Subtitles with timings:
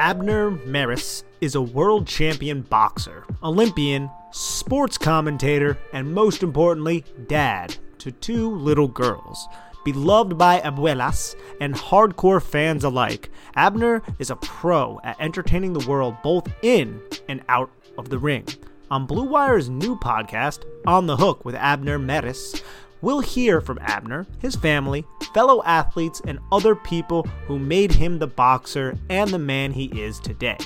[0.00, 8.10] Abner Mares is a world champion boxer, Olympian, sports commentator, and most importantly, dad to
[8.10, 9.46] two little girls.
[9.84, 16.16] Beloved by abuelas and hardcore fans alike, Abner is a pro at entertaining the world
[16.22, 18.46] both in and out of the ring.
[18.90, 22.62] On Blue Wire's new podcast, On the Hook with Abner Mares,
[23.02, 28.26] we'll hear from Abner, his family, fellow athletes, and other people who made him the
[28.26, 30.58] boxer and the man he is today.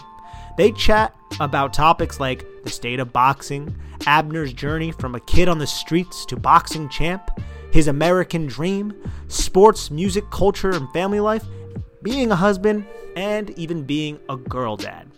[0.57, 3.75] They chat about topics like the state of boxing,
[4.07, 7.31] Abner's journey from a kid on the streets to boxing champ,
[7.73, 8.95] his American dream,
[9.29, 11.45] sports, music, culture, and family life,
[12.03, 15.11] being a husband, and even being a girl dad.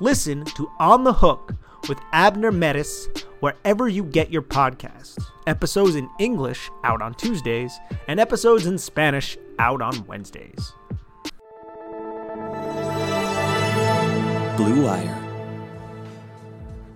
[0.00, 1.54] Listen to On the Hook
[1.86, 3.08] with Abner Mares
[3.40, 5.22] wherever you get your podcasts.
[5.46, 7.78] Episodes in English out on Tuesdays,
[8.08, 10.72] and episodes in Spanish out on Wednesdays.
[14.56, 15.24] Blue Wire.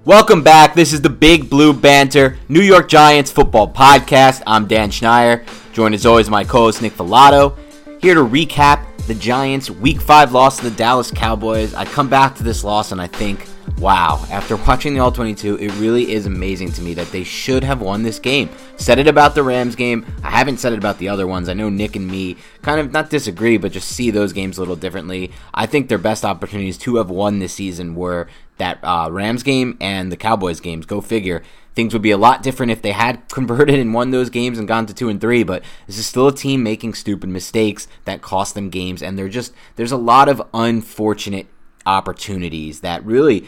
[0.05, 0.75] Welcome back.
[0.75, 4.43] This is the Big Blue Banter New York Giants football podcast.
[4.47, 7.57] I'm Dan Schneier, joined as always my co-host Nick Falato,
[8.01, 11.73] here to recap the Giants' Week Five loss to the Dallas Cowboys.
[11.75, 13.47] I come back to this loss and I think,
[13.79, 14.25] wow.
[14.31, 17.81] After watching the All 22, it really is amazing to me that they should have
[17.81, 18.49] won this game.
[18.77, 20.07] Said it about the Rams game.
[20.23, 21.49] I haven't said it about the other ones.
[21.49, 24.61] I know Nick and me kind of not disagree, but just see those games a
[24.61, 25.33] little differently.
[25.53, 28.29] I think their best opportunities to have won this season were
[28.59, 30.87] that uh, Rams game and the Cowboys games.
[30.87, 31.43] Go figure.
[31.75, 34.69] Things would be a lot different if they had converted and won those games and
[34.69, 35.43] gone to two and three.
[35.43, 39.29] But this is still a team making stupid mistakes that cost them games, and they're
[39.29, 41.47] just there's a lot of unfortunate
[41.87, 43.47] opportunities that really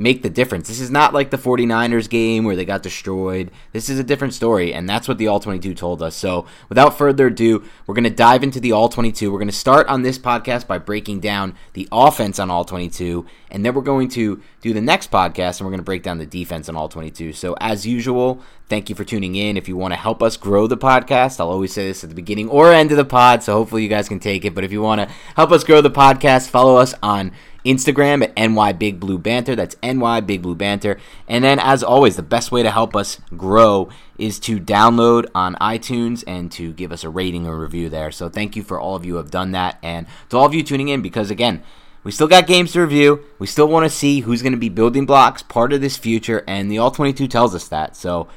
[0.00, 0.66] make the difference.
[0.66, 3.50] This is not like the 49ers game where they got destroyed.
[3.72, 6.16] This is a different story, and that's what the All 22 told us.
[6.16, 9.30] So, without further ado, we're going to dive into the All 22.
[9.30, 13.26] We're going to start on this podcast by breaking down the offense on All 22,
[13.50, 16.16] and then we're going to do the next podcast and we're going to break down
[16.18, 17.34] the defense on All 22.
[17.34, 19.58] So, as usual, thank you for tuning in.
[19.58, 22.16] If you want to help us grow the podcast, I'll always say this at the
[22.16, 24.54] beginning or end of the pod, so hopefully you guys can take it.
[24.54, 27.32] But if you want to help us grow the podcast, follow us on
[27.64, 29.54] Instagram at NY Big Blue Banter.
[29.54, 30.98] That's NY Big Blue Banter.
[31.28, 33.88] And then, as always, the best way to help us grow
[34.18, 38.10] is to download on iTunes and to give us a rating or review there.
[38.10, 39.78] So, thank you for all of you who have done that.
[39.82, 41.62] And to all of you tuning in, because again,
[42.02, 43.24] we still got games to review.
[43.38, 46.44] We still want to see who's going to be building blocks, part of this future,
[46.46, 47.96] and the All 22 tells us that.
[47.96, 48.28] So,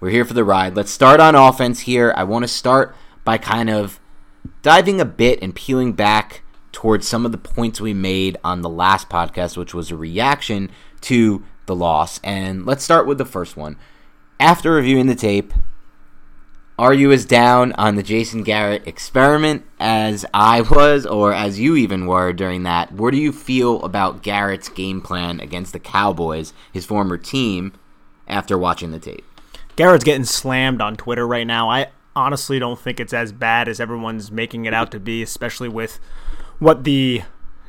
[0.00, 0.74] we're here for the ride.
[0.74, 2.12] Let's start on offense here.
[2.16, 4.00] I want to start by kind of
[4.62, 6.41] diving a bit and peeling back
[6.72, 10.70] towards some of the points we made on the last podcast, which was a reaction
[11.02, 12.18] to the loss.
[12.24, 13.76] And let's start with the first one.
[14.40, 15.52] After reviewing the tape,
[16.78, 21.76] are you as down on the Jason Garrett experiment as I was, or as you
[21.76, 22.90] even were during that?
[22.90, 27.72] What do you feel about Garrett's game plan against the Cowboys, his former team,
[28.26, 29.24] after watching the tape?
[29.76, 31.70] Garrett's getting slammed on Twitter right now.
[31.70, 35.68] I honestly don't think it's as bad as everyone's making it out to be, especially
[35.68, 36.00] with
[36.58, 37.22] what the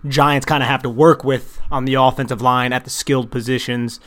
[0.08, 4.00] Giants kind of have to work with on the offensive line at the skilled positions.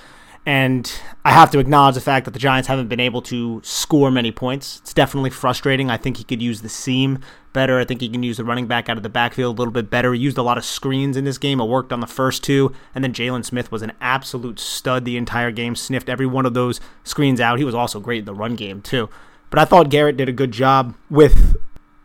[0.44, 0.92] And
[1.24, 4.30] I have to acknowledge the fact that the Giants haven't been able to score many
[4.30, 4.78] points.
[4.80, 5.90] It's definitely frustrating.
[5.90, 7.18] I think he could use the seam
[7.52, 7.80] better.
[7.80, 9.90] I think he can use the running back out of the backfield a little bit
[9.90, 10.14] better.
[10.14, 11.58] He used a lot of screens in this game.
[11.58, 12.72] It worked on the first two.
[12.94, 16.54] And then Jaylon Smith was an absolute stud the entire game, sniffed every one of
[16.54, 17.58] those screens out.
[17.58, 19.08] He was also great in the run game, too.
[19.50, 21.56] But I thought Garrett did a good job with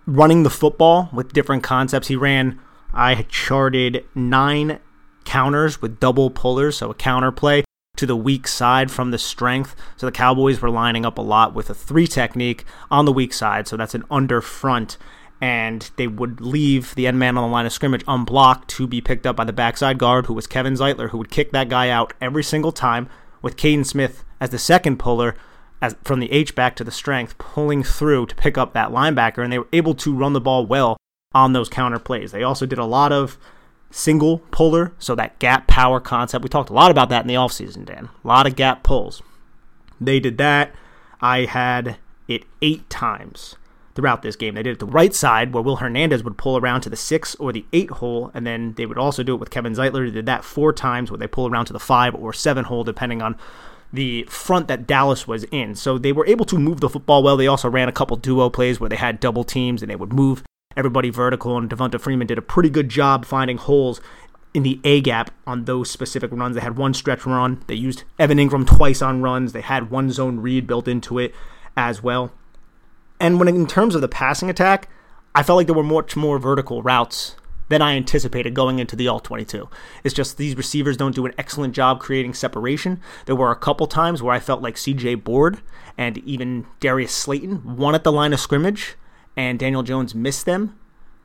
[0.05, 2.07] running the football with different concepts.
[2.07, 2.59] He ran,
[2.93, 4.79] I charted nine
[5.25, 7.63] counters with double pullers, so a counter play
[7.97, 9.75] to the weak side from the strength.
[9.95, 13.33] So the Cowboys were lining up a lot with a three technique on the weak
[13.33, 13.67] side.
[13.67, 14.97] So that's an under front.
[15.39, 19.01] And they would leave the end man on the line of scrimmage unblocked to be
[19.01, 21.89] picked up by the backside guard, who was Kevin Zeitler, who would kick that guy
[21.89, 23.09] out every single time,
[23.41, 25.35] with Kaden Smith as the second puller,
[25.81, 29.43] as from the H back to the strength, pulling through to pick up that linebacker.
[29.43, 30.97] And they were able to run the ball well
[31.33, 32.31] on those counter plays.
[32.31, 33.37] They also did a lot of
[33.89, 36.43] single puller, so that gap power concept.
[36.43, 38.09] We talked a lot about that in the offseason, Dan.
[38.23, 39.21] A lot of gap pulls.
[39.99, 40.73] They did that.
[41.19, 41.97] I had
[42.27, 43.55] it eight times
[43.93, 44.55] throughout this game.
[44.55, 47.35] They did it the right side where Will Hernandez would pull around to the six
[47.35, 50.07] or the eight hole, and then they would also do it with Kevin Zeitler.
[50.07, 52.83] They did that four times where they pull around to the five or seven hole,
[52.83, 53.35] depending on
[53.93, 55.75] the front that Dallas was in.
[55.75, 57.37] So they were able to move the football well.
[57.37, 60.13] They also ran a couple duo plays where they had double teams and they would
[60.13, 60.43] move
[60.77, 63.99] everybody vertical, and Devonta Freeman did a pretty good job finding holes
[64.53, 66.55] in the A gap on those specific runs.
[66.55, 67.61] They had one stretch run.
[67.67, 69.53] They used Evan Engram twice on runs.
[69.53, 71.33] They had one zone read built into it
[71.75, 72.31] as well.
[73.19, 74.89] And when in terms of the passing attack,
[75.35, 77.35] I felt like there were much more vertical routes
[77.71, 79.69] than I anticipated going into the all 22.
[80.03, 82.99] It's just these receivers don't do an excellent job creating separation.
[83.25, 85.61] There were a couple times where I felt like CJ Board
[85.97, 88.97] and even Darius Slayton won at the line of scrimmage
[89.37, 90.77] and Daniel Jones missed them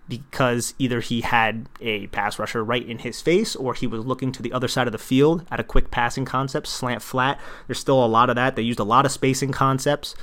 [0.09, 4.31] because either he had a pass rusher right in his face or he was looking
[4.31, 7.41] to the other side of the field at a quick passing concept, slant flat.
[7.67, 8.55] There's still a lot of that.
[8.55, 10.15] They used a lot of spacing concepts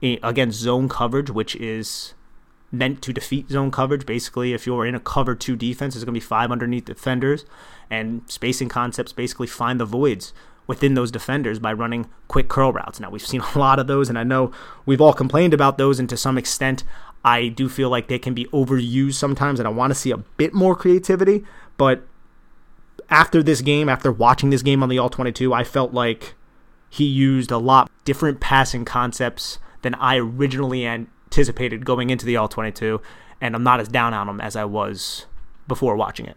[0.00, 2.14] eh, against zone coverage, which is
[2.74, 4.06] meant to defeat zone coverage.
[4.06, 7.44] Basically, if you're in a cover two defense, there's going to be five underneath defenders,
[7.90, 10.32] and spacing concepts basically find the voids
[10.66, 12.98] within those defenders by running quick curl routes.
[12.98, 14.52] Now, we've seen a lot of those, and I know
[14.86, 16.84] we've all complained about those, and to some extent,
[17.24, 20.18] I do feel like they can be overused sometimes, and I want to see a
[20.18, 21.44] bit more creativity.
[21.76, 22.02] But
[23.10, 26.34] after this game, after watching this game on the All 22, I felt like
[26.88, 30.86] he used a lot different passing concepts than I originally
[31.34, 33.00] anticipated going into the All 22,
[33.40, 35.26] and I'm not as down on him as I was
[35.66, 36.36] before watching it.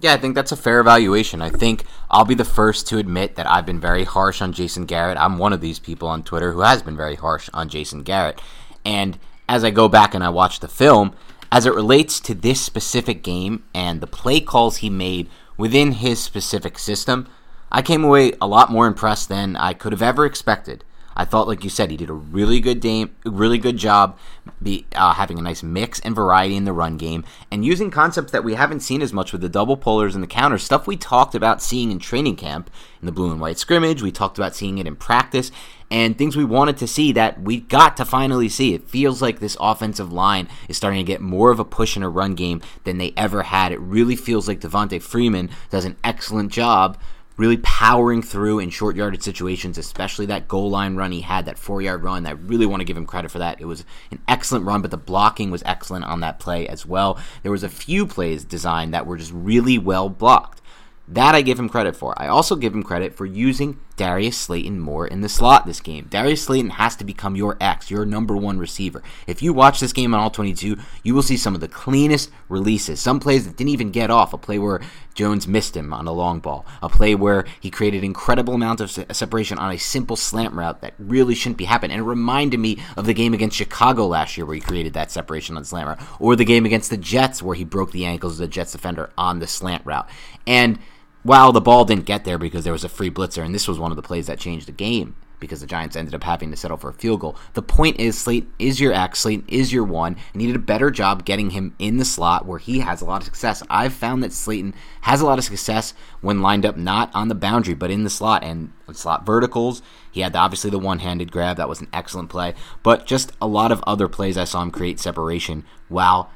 [0.00, 1.40] Yeah, I think that's a fair evaluation.
[1.42, 4.86] I think I'll be the first to admit that I've been very harsh on Jason
[4.86, 5.18] Garrett.
[5.18, 8.40] I'm one of these people on Twitter who has been very harsh on Jason Garrett.
[8.84, 9.18] And
[9.48, 11.14] as I go back and I watch the film,
[11.50, 16.20] as it relates to this specific game and the play calls he made within his
[16.20, 17.26] specific system,
[17.70, 20.84] I came away a lot more impressed than I could have ever expected.
[21.18, 24.16] I thought, like you said, he did a really good game, really good job,
[24.62, 28.30] be, uh, having a nice mix and variety in the run game, and using concepts
[28.30, 30.62] that we haven't seen as much with the double pullers and the counters.
[30.62, 32.70] Stuff we talked about seeing in training camp
[33.02, 34.00] in the blue and white scrimmage.
[34.00, 35.50] We talked about seeing it in practice,
[35.90, 38.74] and things we wanted to see that we got to finally see.
[38.74, 42.04] It feels like this offensive line is starting to get more of a push in
[42.04, 43.72] a run game than they ever had.
[43.72, 46.96] It really feels like Devonta Freeman does an excellent job
[47.38, 51.58] really powering through in short yardage situations, especially that goal line run he had, that
[51.58, 52.26] four yard run.
[52.26, 53.60] I really want to give him credit for that.
[53.60, 57.18] It was an excellent run, but the blocking was excellent on that play as well.
[57.42, 60.60] There was a few plays designed that were just really well blocked.
[61.06, 62.20] That I give him credit for.
[62.20, 66.06] I also give him credit for using Darius Slayton more in the slot this game.
[66.08, 69.02] Darius Slayton has to become your X, your number one receiver.
[69.26, 72.30] If you watch this game on all 22, you will see some of the cleanest
[72.48, 73.00] releases.
[73.00, 74.32] Some plays that didn't even get off.
[74.32, 74.80] A play where
[75.14, 76.64] Jones missed him on a long ball.
[76.80, 80.94] A play where he created incredible amount of separation on a simple slant route that
[80.98, 81.96] really shouldn't be happening.
[81.96, 85.10] And it reminded me of the game against Chicago last year where he created that
[85.10, 88.06] separation on the slant route, or the game against the Jets where he broke the
[88.06, 90.08] ankles of the Jets defender on the slant route.
[90.46, 90.78] And
[91.22, 93.78] while the ball didn't get there because there was a free blitzer, and this was
[93.78, 96.56] one of the plays that changed the game because the Giants ended up having to
[96.56, 97.36] settle for a field goal.
[97.54, 100.60] The point is, Slate is your X, Slate is your one, and he did a
[100.60, 103.62] better job getting him in the slot where he has a lot of success.
[103.70, 107.34] I've found that Slayton has a lot of success when lined up not on the
[107.34, 109.82] boundary but in the slot and slot verticals.
[110.10, 113.72] He had obviously the one-handed grab that was an excellent play, but just a lot
[113.72, 116.30] of other plays I saw him create separation while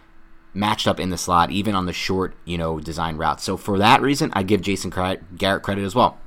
[0.55, 3.43] matched up in the slot, even on the short, you know, design routes.
[3.43, 6.19] So for that reason, I give Jason Garrett credit as well.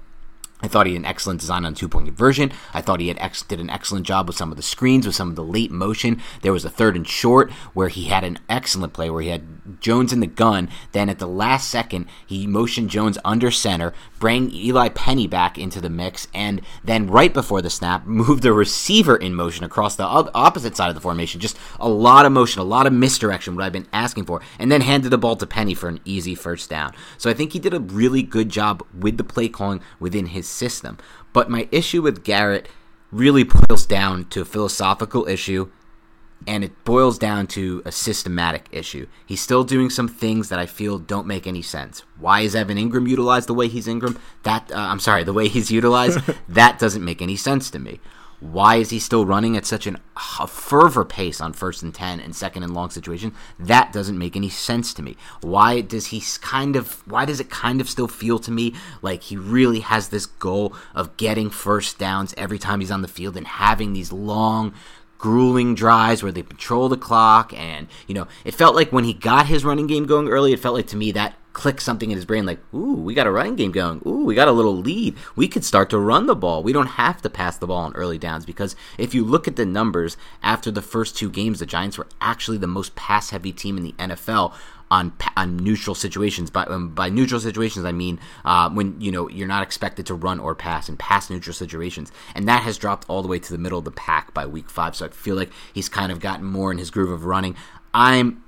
[0.62, 2.52] I thought he had an excellent design on two point conversion.
[2.74, 5.16] I thought he had ex- did an excellent job with some of the screens, with
[5.16, 6.22] some of the late motion.
[6.42, 9.82] There was a third and short where he had an excellent play where he had
[9.82, 10.70] Jones in the gun.
[10.94, 15.82] Then at the last second, he motioned Jones under center, bring Eli Penny back into
[15.82, 20.06] the mix, and then right before the snap, moved the receiver in motion across the
[20.06, 21.42] opposite side of the formation.
[21.42, 24.72] Just a lot of motion, a lot of misdirection, what I've been asking for, and
[24.72, 26.94] then handed the ball to Penny for an easy first down.
[27.18, 30.55] So I think he did a really good job with the play calling within his
[30.56, 30.98] system.
[31.34, 32.70] But my issue with Garrett
[33.12, 35.70] really boils down to a philosophical issue
[36.48, 39.08] and it boils down to a systematic issue.
[39.26, 42.04] He's still doing some things that I feel don't make any sense.
[42.20, 44.20] Why is Evan Engram utilized the way he's Engram?
[44.44, 46.20] That uh, I'm sorry, the way he's utilized,
[46.50, 48.00] that doesn't make any sense to me.
[48.52, 49.98] Why is he still running at such an,
[50.40, 53.34] a fervor pace on first and 10 and second and long situation?
[53.60, 55.18] That doesn't make any sense to me.
[55.42, 59.24] Why does he kind of, why does it kind of still feel to me like
[59.24, 63.36] he really has this goal of getting first downs every time he's on the field
[63.36, 64.74] and having these long,
[65.18, 69.14] grueling drives where they patrol the clock and you know it felt like when he
[69.14, 72.18] got his running game going early it felt like to me that click something in
[72.18, 74.02] his brain like, ooh, we got a running game going.
[74.06, 75.16] Ooh, we got a little lead.
[75.38, 76.62] We could start to run the ball.
[76.62, 79.56] We don't have to pass the ball on early downs because if you look at
[79.56, 83.54] the numbers after the first two games, the Giants were actually the most pass heavy
[83.54, 84.54] team in the NFL
[84.92, 86.50] on on neutral situations.
[86.50, 90.14] By um, by neutral situations, I mean uh, when you know you're not expected to
[90.14, 93.52] run or pass in pass neutral situations, and that has dropped all the way to
[93.52, 94.96] the middle of the pack by week five.
[94.96, 97.56] So I feel like he's kind of gotten more in his groove of running.
[97.94, 98.44] I'm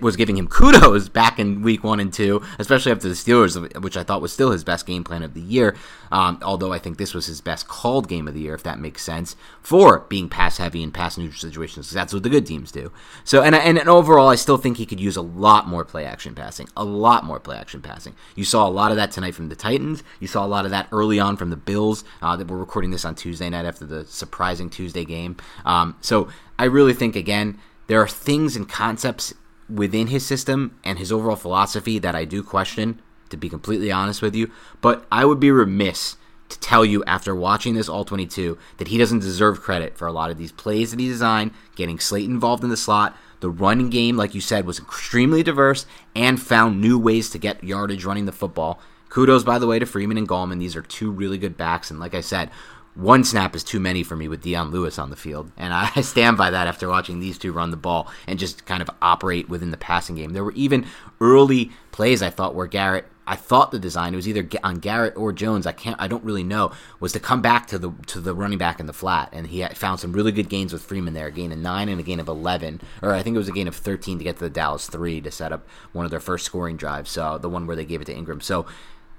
[0.00, 3.96] was giving him kudos back in week one and two, especially after the Steelers, which
[3.96, 5.76] I thought was still his best game plan of the year.
[6.10, 8.78] Um, although I think this was his best called game of the year, if that
[8.78, 12.46] makes sense, for being pass heavy and pass neutral situations, because that's what the good
[12.46, 12.92] teams do.
[13.24, 16.04] So, and, and, and overall, I still think he could use a lot more play
[16.04, 18.14] action passing, a lot more play action passing.
[18.34, 20.02] You saw a lot of that tonight from the Titans.
[20.20, 22.04] You saw a lot of that early on from the Bills.
[22.20, 25.36] Uh, that we're recording this on Tuesday night after the surprising Tuesday game.
[25.64, 26.28] Um, so
[26.58, 29.34] I really think again there are things and concepts
[29.68, 33.00] within his system and his overall philosophy that I do question,
[33.30, 34.50] to be completely honest with you.
[34.80, 36.16] But I would be remiss
[36.48, 40.12] to tell you after watching this All 22 that he doesn't deserve credit for a
[40.12, 43.16] lot of these plays that he designed, getting Slayton involved in the slot.
[43.40, 47.64] The running game, like you said, was extremely diverse and found new ways to get
[47.64, 48.80] yardage running the football.
[49.08, 50.58] Kudos, by the way, to Freeman and Gallman.
[50.58, 51.90] These are two really good backs.
[51.90, 52.50] And like I said,
[52.94, 55.50] one snap is too many for me with Dion Lewis on the field.
[55.56, 58.82] And I stand by that after watching these two run the ball and just kind
[58.82, 60.32] of operate within the passing game.
[60.32, 60.86] There were even
[61.20, 65.16] early plays I thought where Garrett I thought the design it was either on Garrett
[65.16, 65.64] or Jones.
[65.66, 65.96] I can't.
[66.00, 66.72] I don't really know.
[66.98, 69.64] Was to come back to the to the running back in the flat, and he
[69.74, 71.28] found some really good gains with Freeman there.
[71.28, 73.52] A gain of nine and a gain of eleven, or I think it was a
[73.52, 76.20] gain of thirteen to get to the Dallas three to set up one of their
[76.20, 77.10] first scoring drives.
[77.10, 78.42] So the one where they gave it to Engram.
[78.42, 78.66] So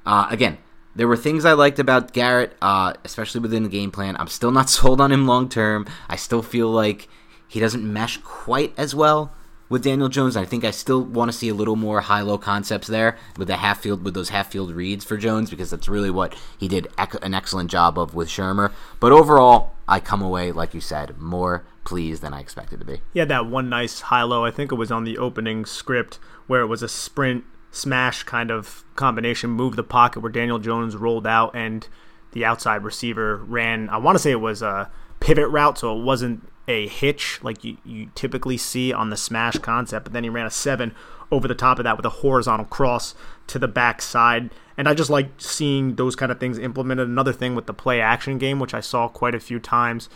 [0.05, 0.57] uh, again,
[0.95, 4.15] there were things I liked about Garrett, uh, especially within the game plan.
[4.17, 5.87] I'm still not sold on him long term.
[6.07, 7.07] I still feel like
[7.47, 9.33] he doesn't mesh quite as well
[9.69, 10.37] with Daniel Jones.
[10.37, 13.47] I think I still want to see a little more high low concepts there with
[13.47, 16.67] the half field with those half field reads for Jones because that's really what he
[16.67, 16.87] did
[17.21, 18.71] an excellent job of with Shurmur.
[18.99, 23.01] But overall, I come away like you said more pleased than I expected to be.
[23.15, 24.45] Had that one nice high low.
[24.45, 28.51] I think it was on the opening script where it was a sprint smash kind
[28.51, 31.87] of combination, move the pocket where Daniel Jones rolled out and
[32.31, 33.89] the outside receiver ran.
[33.89, 34.89] I want to say it was a
[35.19, 39.57] pivot route, so it wasn't a hitch like you, you typically see on the smash
[39.57, 40.05] concept.
[40.05, 40.93] But then he ran a seven
[41.31, 43.15] over the top of that with a horizontal cross
[43.47, 44.51] to the backside.
[44.77, 47.07] And I just like seeing those kind of things implemented.
[47.07, 50.09] Another thing with the play action game, which I saw quite a few times.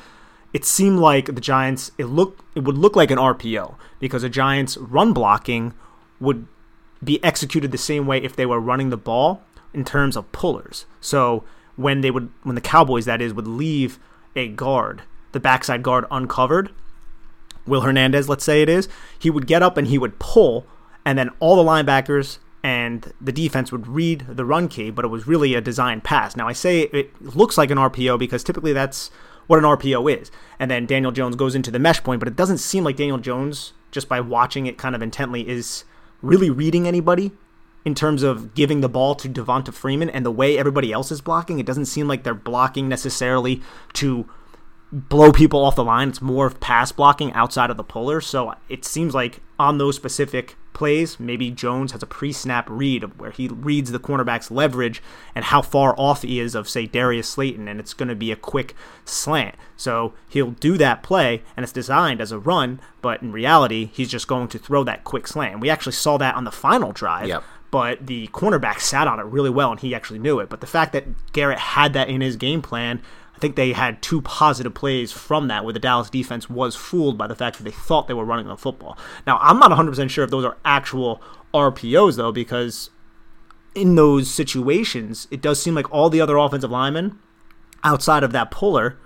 [0.53, 4.29] It seemed like the Giants it looked it would look like an RPO because the
[4.29, 5.73] Giants run blocking
[6.19, 6.47] would
[7.03, 9.41] be executed the same way if they were running the ball
[9.73, 10.85] in terms of pullers.
[11.01, 11.43] So
[11.75, 13.99] when they would when the Cowboys that is would leave
[14.35, 16.71] a guard, the backside guard uncovered,
[17.65, 18.87] Will Hernandez, let's say it is,
[19.17, 20.65] he would get up and he would pull
[21.05, 25.09] and then all the linebackers and the defense would read the run key, but it
[25.09, 26.35] was really a designed pass.
[26.35, 29.09] Now I say it looks like an RPO because typically that's
[29.47, 30.31] what an RPO is.
[30.59, 33.17] And then Daniel Jones goes into the mesh point, but it doesn't seem like Daniel
[33.17, 35.85] Jones just by watching it kind of intently is
[36.21, 37.31] really reading anybody
[37.85, 41.21] in terms of giving the ball to Devonta Freeman and the way everybody else is
[41.21, 41.59] blocking.
[41.59, 43.61] It doesn't seem like they're blocking necessarily
[43.93, 44.29] to
[44.91, 46.09] blow people off the line.
[46.09, 48.21] It's more of pass blocking outside of the puller.
[48.21, 53.31] So it seems like on those specific plays, maybe Jones has a pre-snap read where
[53.31, 55.01] he reads the cornerback's leverage
[55.33, 58.31] and how far off he is of say Darius Slayton, and it's going to be
[58.31, 59.55] a quick slant.
[59.75, 64.09] So he'll do that play, and it's designed as a run, but in reality, he's
[64.09, 65.59] just going to throw that quick slant.
[65.61, 67.27] We actually saw that on the final drive.
[67.27, 67.43] Yep.
[67.71, 70.49] but the cornerback sat on it really well and he actually knew it.
[70.49, 73.01] But the fact that Garrett had that in his game plan,
[73.37, 77.19] I think they had two positive plays from that where the Dallas defense was fooled
[77.19, 78.97] by the fact that they thought they were running the football.
[79.27, 81.21] Now, I'm not 100% sure if those are actual
[81.53, 82.89] RPOs though because
[83.75, 87.19] in those situations, it does seem like all the other offensive linemen
[87.83, 88.97] outside of that puller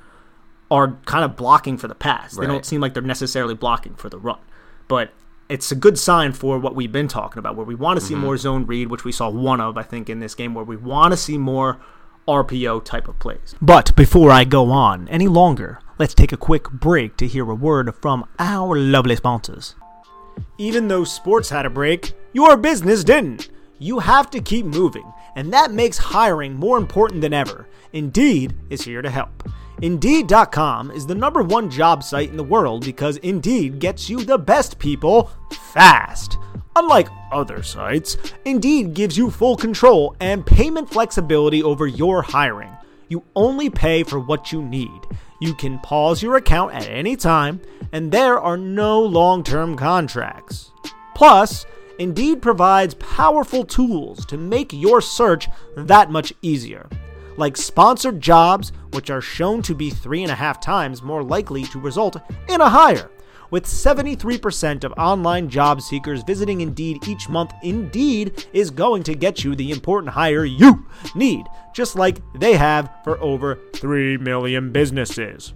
[0.72, 2.34] are kind of blocking for the pass.
[2.34, 2.48] Right.
[2.48, 4.40] They don't seem like they're necessarily blocking for the run.
[4.88, 5.12] But
[5.50, 8.14] it's a good sign for what we've been talking about, where we want to see
[8.14, 8.24] mm-hmm.
[8.24, 10.78] more zone read, which we saw one of, I think, in this game, where we
[10.78, 11.82] want to see more
[12.28, 13.56] RPO type of plays.
[13.62, 17.56] But before I go on any longer, let's take a quick break to hear a
[17.56, 19.76] word from our lovely sponsors.
[20.58, 23.50] Even though sports had a break, your business didn't.
[23.80, 27.68] You have to keep moving, and that makes hiring more important than ever.
[27.94, 29.50] Indeed is here to help.
[29.82, 34.38] Indeed.com is the number one job site in the world because Indeed gets you the
[34.38, 35.32] best people
[35.74, 36.38] fast.
[36.76, 42.72] Unlike other sites, Indeed gives you full control and payment flexibility over your hiring.
[43.10, 45.02] You only pay for what you need.
[45.42, 47.62] You can pause your account at any time,
[47.92, 50.72] and there are no long term contracts.
[51.16, 51.66] Plus,
[52.00, 56.90] Indeed provides powerful tools to make your search that much easier
[57.38, 61.64] like sponsored jobs, which are shown to be three and a half times more likely
[61.64, 63.10] to result in a hire.
[63.52, 69.44] With 73% of online job seekers visiting Indeed each month, Indeed is going to get
[69.44, 75.54] you the important hire you need, just like they have for over 3 million businesses.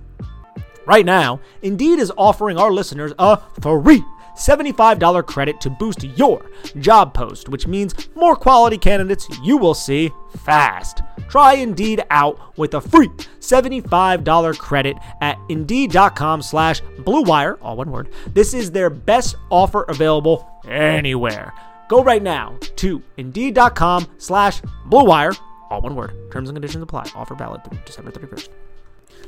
[0.85, 4.03] Right now, Indeed is offering our listeners a free
[4.35, 6.45] $75 credit to boost your
[6.79, 10.11] job post, which means more quality candidates you will see
[10.43, 11.01] fast.
[11.29, 13.07] Try Indeed out with a free
[13.39, 18.09] $75 credit at Indeed.com slash BlueWire, all one word.
[18.33, 21.53] This is their best offer available anywhere.
[21.87, 25.37] Go right now to Indeed.com slash BlueWire,
[25.69, 26.13] all one word.
[26.31, 27.09] Terms and conditions apply.
[27.15, 28.49] Offer valid through December 31st.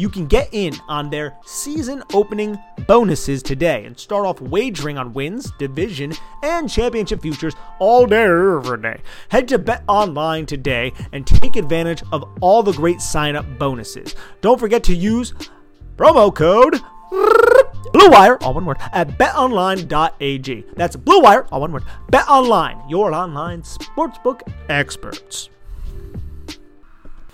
[0.00, 5.12] you can get in on their season opening bonuses today and start off wagering on
[5.12, 8.98] wins, division, and championship futures all day, every day.
[9.28, 14.14] Head to Bet Online today and take advantage of all the great sign up bonuses.
[14.40, 15.34] Don't forget to use
[15.96, 16.80] promo code
[17.92, 20.64] Blue Wire, all one word, at betonline.ag.
[20.76, 21.84] That's Blue Wire, all one word.
[22.08, 25.50] Bet Online, your online sportsbook experts.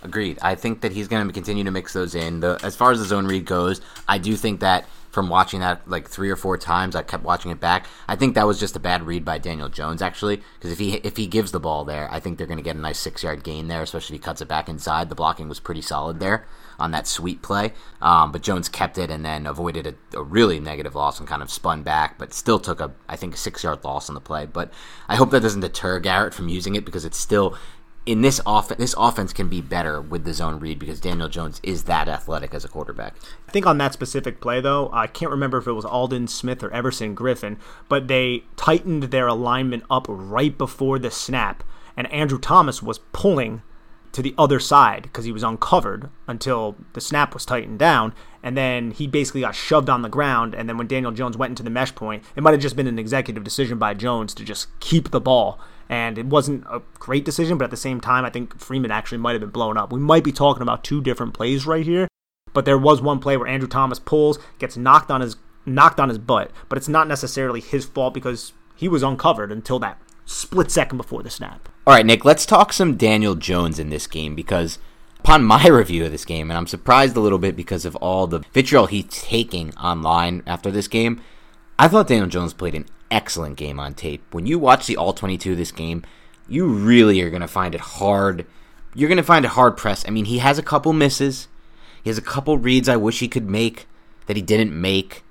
[0.06, 0.38] Agreed.
[0.40, 2.38] I think that he's going to continue to mix those in.
[2.38, 5.80] The as far as the zone read goes, I do think that from watching that
[5.88, 7.86] like three or four times, I kept watching it back.
[8.06, 10.94] I think that was just a bad read by Daniel Jones actually, because if he
[10.94, 13.24] if he gives the ball there, I think they're going to get a nice six
[13.24, 15.08] yard gain there, especially if he cuts it back inside.
[15.08, 16.46] The blocking was pretty solid there
[16.78, 20.60] on that sweet play, um, but Jones kept it and then avoided a, a, really
[20.60, 23.64] negative loss and kind of spun back, but still took a I think a six
[23.64, 24.46] yard loss on the play.
[24.46, 24.70] But
[25.08, 27.56] I hope that doesn't deter Garrett from using it because it's still
[28.06, 31.60] in this offense, this offense can be better with the zone read because Daniel Jones
[31.64, 33.14] is that athletic as a quarterback.
[33.48, 36.62] I think on that specific play, though, I can't remember if it was Aldon Smith
[36.62, 37.56] or Everson Griffen,
[37.88, 41.64] but they tightened their alignment up right before the snap,
[41.96, 43.62] and Andrew Thomas was pulling
[44.16, 48.56] to the other side because he was uncovered until the snap was tightened down, and
[48.56, 50.54] then he basically got shoved on the ground.
[50.54, 52.86] And then when Daniel Jones went into the mesh point, it might have just been
[52.86, 57.24] an executive decision by Jones to just keep the ball and it wasn't a great
[57.24, 59.92] decision, but at the same time, I think Freeman actually might have been blown up.
[59.92, 62.08] We might be talking about two different plays right here,
[62.52, 66.08] but there was one play where Andrew Thomas pulls, gets knocked on his knocked on
[66.08, 70.70] his butt, but it's not necessarily his fault because he was uncovered until that split
[70.70, 71.68] second before the snap.
[71.86, 74.78] All right, Nick, let's talk some Daniel Jones in this game because
[75.20, 78.26] upon my review of this game, and I'm surprised a little bit because of all
[78.26, 81.22] the vitriol he's taking online after this game,
[81.78, 84.22] I thought Daniel Jones played an excellent game on tape.
[84.32, 86.02] When you watch the all 22 of this game,
[86.48, 88.46] you really are going to find it hard.
[88.94, 90.06] You're going to find it hard pressed.
[90.08, 91.48] I mean, he has a couple misses.
[92.02, 93.86] He has a couple reads I wish he could make
[94.26, 95.22] that he didn't make.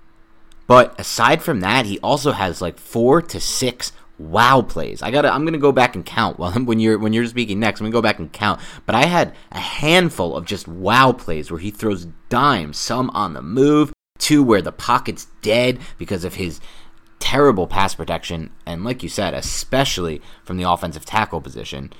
[0.67, 5.01] But aside from that, he also has like 4 to 6 wow plays.
[5.01, 7.59] I got to I'm to go back and count while when you're when you're speaking
[7.59, 7.79] next.
[7.79, 8.59] I'm to go back and count.
[8.85, 13.33] But I had a handful of just wow plays where he throws dimes, some on
[13.33, 16.59] the move, two where the pocket's dead because of his
[17.19, 21.91] terrible pass protection, and like you said, especially from the offensive tackle position.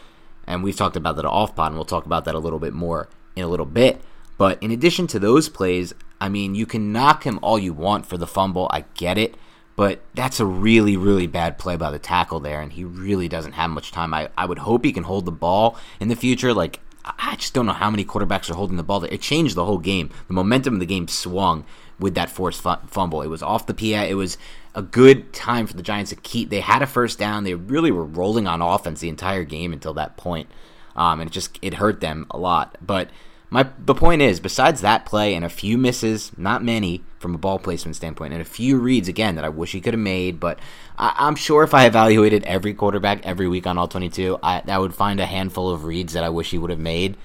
[0.47, 2.73] And we've talked about that off pod, and we'll talk about that a little bit
[2.73, 4.01] more in a little bit.
[4.37, 8.05] But in addition to those plays, I mean, you can knock him all you want
[8.05, 8.69] for the fumble.
[8.71, 9.35] I get it.
[9.75, 13.53] But that's a really, really bad play by the tackle there, and he really doesn't
[13.53, 14.13] have much time.
[14.13, 16.53] I, I would hope he can hold the ball in the future.
[16.53, 19.03] Like, I just don't know how many quarterbacks are holding the ball.
[19.03, 20.09] It changed the whole game.
[20.27, 21.65] The momentum of the game swung
[21.99, 23.21] with that forced fumble.
[23.21, 24.05] It was off the PI.
[24.05, 24.37] It was
[24.73, 26.49] a good time for the Giants to keep.
[26.49, 27.43] They had a first down.
[27.43, 30.49] They really were rolling on offense the entire game until that point.
[30.95, 32.77] Um, and it just it hurt them a lot.
[32.81, 33.09] But
[33.49, 37.39] my the point is, besides that play and a few misses, not many from a
[37.39, 40.39] ball placement standpoint, and a few reads again that I wish he could have made,
[40.39, 40.59] but
[40.95, 44.77] I, am sure if I evaluated every quarterback every week on all 22, I, I
[44.77, 47.17] would find a handful of reads that I wish he would have made.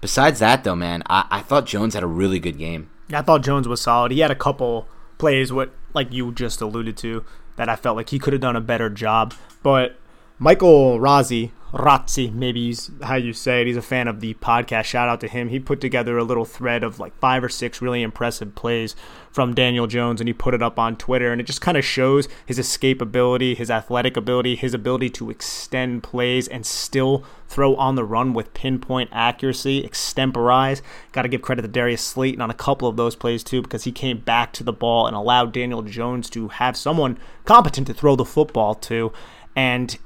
[0.00, 2.88] Besides that, though, man, I, I thought Jones had a really good game.
[3.12, 4.10] I thought Jones was solid.
[4.10, 4.88] He had a couple
[5.18, 8.56] plays, what like you just alluded to, that I felt like he could have done
[8.56, 9.34] a better job.
[9.62, 9.96] But
[10.42, 13.68] Michael Razzi, Razzi, maybe how you say it.
[13.68, 14.86] He's a fan of the podcast.
[14.86, 15.50] Shout out to him.
[15.50, 18.96] He put together a little thread of like five or six really impressive plays
[19.30, 21.30] from Daniel Jones, and he put it up on Twitter.
[21.30, 25.30] And it just kind of shows his escape ability, his athletic ability, his ability to
[25.30, 30.82] extend plays and still throw on the run with pinpoint accuracy, extemporize.
[31.12, 33.84] Got to give credit to Darius Slayton on a couple of those plays too, because
[33.84, 37.94] he came back to the ball and allowed Daniel Jones to have someone competent to
[37.94, 39.12] throw the football to.
[39.54, 39.96] And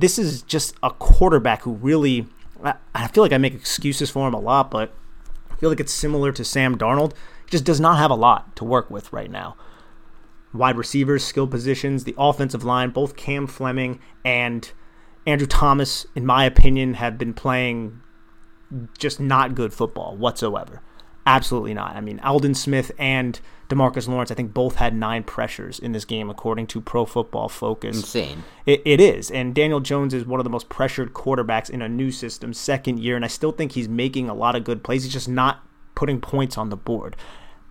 [0.00, 2.26] this is just a quarterback who really,
[2.94, 4.92] I feel like I make excuses for him a lot, but
[5.50, 7.14] I feel like it's similar to Sam Darnold.
[7.48, 9.56] Just does not have a lot to work with right now.
[10.52, 14.70] Wide receivers, skill positions, the offensive line, both Cam Fleming and
[15.26, 18.00] Andrew Thomas, in my opinion, have been playing
[18.98, 20.82] just not good football whatsoever.
[21.26, 21.96] Absolutely not.
[21.96, 26.04] I mean, Aldon Smith and Demarcus Lawrence, I think both had nine pressures in this
[26.04, 27.96] game, according to Pro Football Focus.
[27.96, 28.44] Insane.
[28.64, 29.30] It, it is.
[29.32, 33.00] And Daniel Jones is one of the most pressured quarterbacks in a new system, second
[33.00, 33.16] year.
[33.16, 35.02] And I still think he's making a lot of good plays.
[35.02, 37.16] He's just not putting points on the board.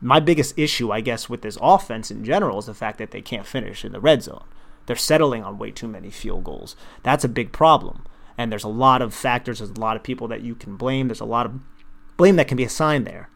[0.02, 3.22] My biggest issue, I guess, with this offense in general is the fact that they
[3.22, 4.44] can't finish in the red zone.
[4.86, 6.76] They're settling on way too many field goals.
[7.04, 8.06] That's a big problem.
[8.38, 11.08] And there's a lot of factors, there's a lot of people that you can blame.
[11.08, 11.54] There's a lot of
[12.18, 13.30] blame that can be assigned there.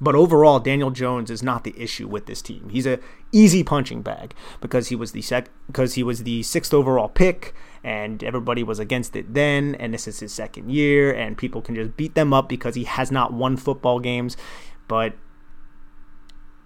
[0.00, 2.68] But overall, Daniel Jones is not the issue with this team.
[2.68, 3.00] He's a
[3.32, 7.54] easy punching bag because he was the sec- because he was the sixth overall pick,
[7.82, 9.74] and everybody was against it then.
[9.74, 12.84] And this is his second year, and people can just beat them up because he
[12.84, 14.36] has not won football games.
[14.86, 15.14] But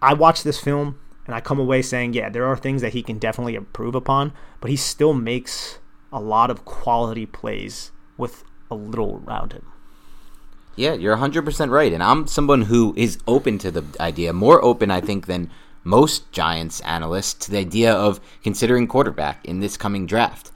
[0.03, 3.03] I watched this film and I come away saying, yeah, there are things that he
[3.03, 5.79] can definitely improve upon, but he still makes
[6.13, 9.72] a lot of quality plays with a little around him.
[10.77, 11.93] Yeah, you're 100% right.
[11.93, 15.51] And I'm someone who is open to the idea, more open, I think, than
[15.85, 20.51] most Giants analysts to the idea of considering quarterback in this coming draft.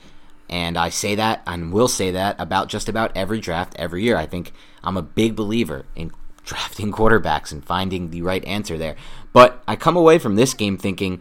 [0.48, 4.16] And I say that and will say that about just about every draft every year.
[4.16, 4.52] I think
[4.82, 6.12] I'm a big believer in
[6.44, 8.96] drafting quarterbacks and finding the right answer there.
[9.32, 11.20] But I come away from this game thinking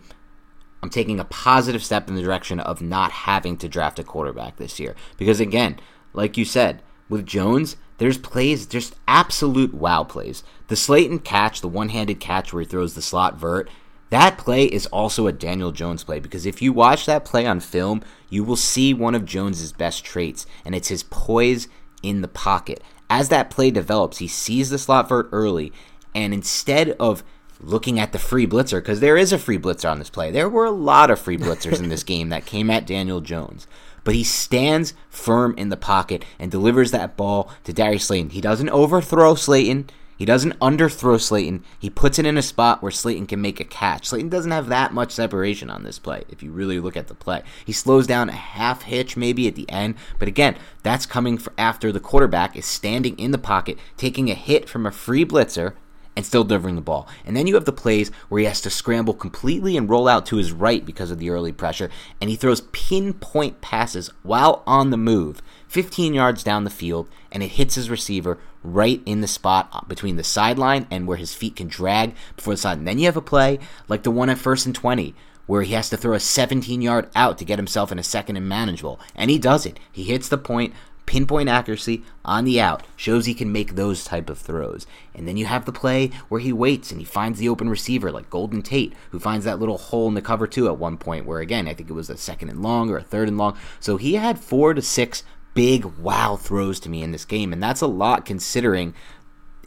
[0.84, 4.58] I'm taking a positive step in the direction of not having to draft a quarterback
[4.58, 4.96] this year.
[5.18, 5.80] Because again,
[6.14, 10.44] like you said, with Jones, there's plays, just absolute wow plays.
[10.68, 13.70] The Slayton catch, the one handed catch where he throws the slot vert,
[14.10, 17.60] that play is also a Daniel Jones play because if you watch that play on
[17.60, 21.68] film, you will see one of Jones's best traits, and it's his poise
[22.04, 22.84] in the pocket.
[23.10, 25.74] As that play develops, he sees the slot vert early,
[26.14, 27.24] and instead of
[27.60, 30.50] looking at the free blitzer, because there is a free blitzer on this play, there
[30.50, 33.68] were a lot of free blitzers in this game that came at Daniel Jones
[34.06, 38.30] but he stands firm in the pocket and delivers that ball to Darius Slayton.
[38.30, 39.90] He doesn't overthrow Slayton.
[40.18, 41.66] He doesn't underthrow Slayton.
[41.78, 44.08] He puts it in a spot where Slayton can make a catch.
[44.08, 47.14] Slayton doesn't have that much separation on this play if you really look at the
[47.14, 47.42] play.
[47.66, 51.92] He slows down a half hitch maybe at the end, but again, that's coming after
[51.92, 55.74] the quarterback is standing in the pocket, taking a hit from a free blitzer
[56.16, 57.08] and still delivering the ball.
[57.26, 60.26] And then you have the plays where he has to scramble completely and roll out
[60.28, 61.90] to his right because of the early pressure,
[62.22, 67.44] and he throws pinpoint passes while on the move, 15 yards down the field, and
[67.44, 71.36] it hits his receiver right in the spot uh, between the sideline and where his
[71.36, 72.78] feet can drag before the side.
[72.78, 75.14] And then you have a play like the one at first and 20
[75.48, 78.36] where he has to throw a 17 yard out to get himself in a second
[78.36, 79.00] and manageable.
[79.16, 79.80] And he does it.
[79.92, 80.74] He hits the point,
[81.06, 84.86] pinpoint accuracy on the out shows he can make those type of throws.
[85.14, 88.12] And then you have the play where he waits and he finds the open receiver
[88.12, 91.26] like Golden Tate, who finds that little hole in the cover two at one point
[91.26, 93.58] where again I think it was a second and long or a third and long.
[93.80, 97.64] So he had four to six big wow throws to me in this game, and
[97.64, 98.94] that's a lot considering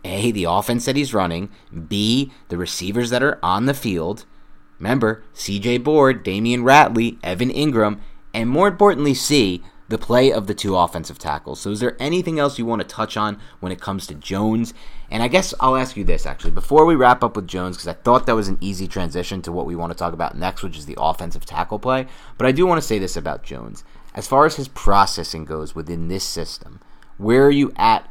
[0.05, 1.49] A, the offense that he's running,
[1.89, 4.25] B, the receivers that are on the field.
[4.79, 7.99] Remember, CJ Board, Damion Ratley, Evan Engram,
[8.33, 11.61] and more importantly, C, the play of the two offensive tackles.
[11.61, 14.75] So, is there anything else you want to touch on when it comes to Jones?
[15.11, 17.89] And I guess I'll ask you this actually before we wrap up with Jones, because
[17.89, 20.63] I thought that was an easy transition to what we want to talk about next,
[20.63, 22.07] which is the offensive tackle play.
[22.37, 23.85] But I do want to say this about Jones.
[24.15, 26.81] As far as his processing goes within this system,
[27.17, 28.09] where are you at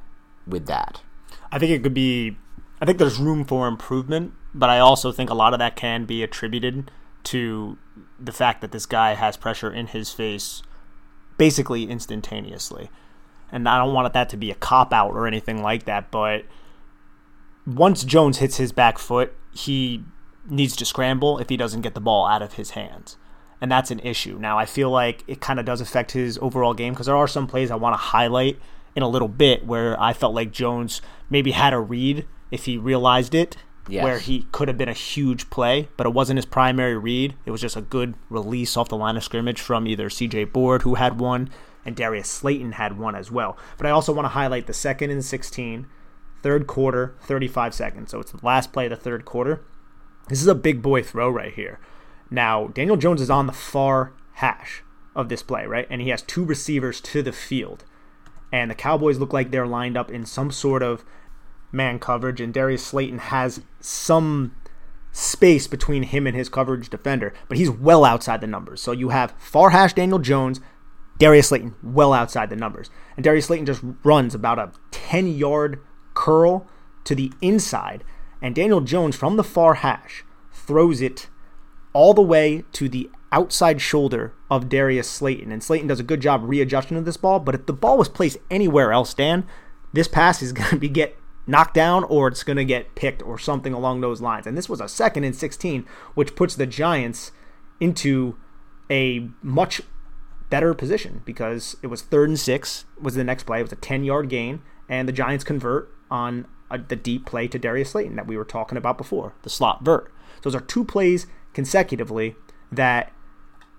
[0.47, 1.01] with that?
[1.51, 2.37] I think it could be.
[2.81, 6.05] I think there's room for improvement, but I also think a lot of that can
[6.05, 6.91] be attributed
[7.25, 7.77] to
[8.19, 10.61] the fact that this guy has pressure in his face
[11.37, 12.89] basically instantaneously.
[13.51, 16.45] And I don't want that to be a cop out or anything like that, but
[17.65, 20.03] once Jones hits his back foot, he
[20.49, 23.17] needs to scramble if he doesn't get the ball out of his hands.
[23.59, 24.37] And that's an issue.
[24.39, 27.27] Now, I feel like it kind of does affect his overall game because there are
[27.27, 28.59] some plays I want to highlight
[28.95, 32.77] in a little bit where I felt like Jones maybe had a read if he
[32.77, 34.03] realized it yes.
[34.03, 37.35] where he could have been a huge play, but it wasn't his primary read.
[37.45, 40.83] It was just a good release off the line of scrimmage from either CJ Board,
[40.83, 41.49] who had one,
[41.85, 43.57] and Darius Slayton had one as well.
[43.77, 45.87] But I also want to highlight the second and 16,
[46.43, 48.11] third quarter, 35 seconds.
[48.11, 49.63] So it's the last play of the third quarter.
[50.27, 51.79] This is a big boy throw right here.
[52.29, 54.83] Now, Daniel Jones is on the far hash
[55.15, 55.87] of this play, right?
[55.89, 57.85] And he has two receivers to the field.
[58.51, 61.03] And the Cowboys look like they're lined up in some sort of
[61.71, 64.55] man coverage, and Darius Slayton has some
[65.11, 68.81] space between him and his coverage defender, but he's well outside the numbers.
[68.81, 70.59] So you have far hash Daniel Jones,
[71.17, 72.89] Darius Slayton well outside the numbers.
[73.15, 75.79] And Darius Slayton just runs about a 10 yard
[76.13, 76.67] curl
[77.03, 78.03] to the inside,
[78.41, 81.29] and Daniel Jones from the far hash throws it
[81.93, 85.51] all the way to the outside shoulder of Darius Slayton.
[85.51, 88.09] And Slayton does a good job readjusting to this ball, but if the ball was
[88.09, 89.45] placed anywhere else, Dan,
[89.93, 93.23] this pass is going to be get knocked down or it's going to get picked
[93.23, 94.45] or something along those lines.
[94.45, 97.31] And this was a second and 16, which puts the Giants
[97.79, 98.37] into
[98.91, 99.81] a much
[100.49, 103.59] better position because it was third and six was the next play.
[103.59, 107.47] It was a 10 yard gain, and the Giants convert on a, the deep play
[107.47, 110.11] to Darius Slayton that we were talking about before, the slot vert.
[110.37, 112.35] So those are two plays consecutively
[112.71, 113.11] that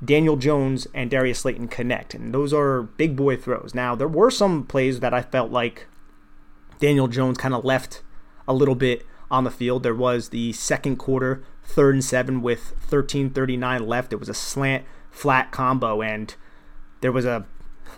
[0.05, 3.75] Daniel Jones and Darius Slayton connect, and those are big boy throws.
[3.75, 5.87] Now, there were some plays that I felt like
[6.79, 8.03] Daniel Jones kind of left
[8.47, 9.83] a little bit on the field.
[9.83, 14.13] There was the second quarter, third and seven with 13:39 left.
[14.13, 16.35] It was a slant flat combo, and
[17.01, 17.47] there was a,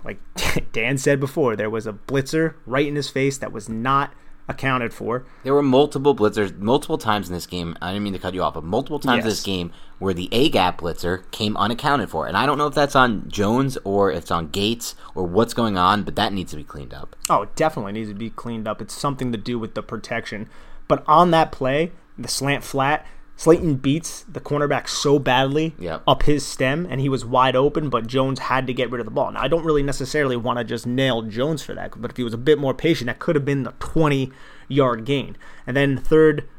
[0.04, 0.18] like
[0.72, 4.12] Dan said before, there was a blitzer right in his face that was not
[4.50, 5.24] accounted for.
[5.44, 7.76] There were multiple blitzers, multiple times in this game.
[7.80, 9.24] I didn't mean to cut you off, but multiple times yes.
[9.24, 12.26] in this game where the A gap blitzer came unaccounted for.
[12.26, 15.54] And I don't know if that's on Jones or if it's on Gates or what's
[15.54, 17.16] going on, but that needs to be cleaned up.
[17.30, 18.82] Oh, it definitely needs to be cleaned up.
[18.82, 20.48] It's something to do with the protection.
[20.88, 23.06] But on that play, the slant flat,
[23.40, 26.02] Slayton beats the cornerback so badly yep.
[26.06, 29.06] up his stem, and he was wide open, but Jones had to get rid of
[29.06, 29.32] the ball.
[29.32, 32.22] Now, I don't really necessarily want to just nail Jones for that, but if he
[32.22, 34.30] was a bit more patient, that could have been the 20
[34.68, 35.38] yard gain.
[35.66, 36.50] And then third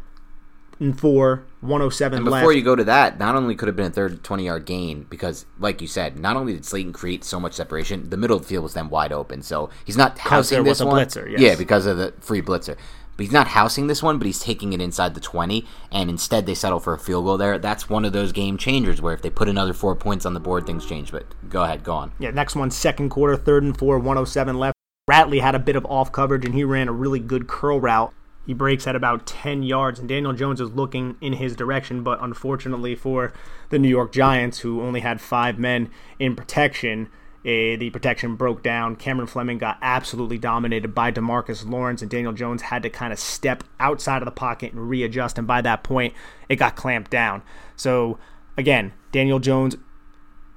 [0.80, 2.56] and four, 107 and before left.
[2.56, 5.46] you go to that, not only could have been a third 20 yard gain, because,
[5.60, 8.48] like you said, not only did Slayton create so much separation, the middle of the
[8.48, 9.44] field was then wide open.
[9.44, 11.06] So he's not housing this one.
[11.06, 11.40] Blitzer, yes.
[11.40, 12.76] Yeah, because of the free blitzer.
[13.18, 16.46] But he's not housing this one, but he's taking it inside the 20, and instead
[16.46, 17.58] they settle for a field goal there.
[17.58, 20.40] That's one of those game changers where if they put another four points on the
[20.40, 21.12] board, things change.
[21.12, 22.14] But go ahead, go on.
[22.20, 24.76] Yeah, next one, second quarter, third and four, 107 left.
[25.10, 28.14] Ratley had a bit of off coverage, and he ran a really good curl route.
[28.46, 32.22] He breaks at about 10 yards, and Daniel Jones is looking in his direction, but
[32.22, 33.34] unfortunately for
[33.70, 37.08] the New York Giants, who only had five men in protection,
[37.44, 38.96] uh, the protection broke down.
[38.96, 43.20] Cameron Fleming got absolutely dominated by Demarcus Lawrence, and Daniel Jones had to kind of
[43.20, 45.38] step outside of the pocket and readjust.
[45.38, 46.14] And by that point,
[46.50, 47.42] it got clamped down.
[47.76, 48.20] So,
[48.58, 49.76] again, Daniel Jones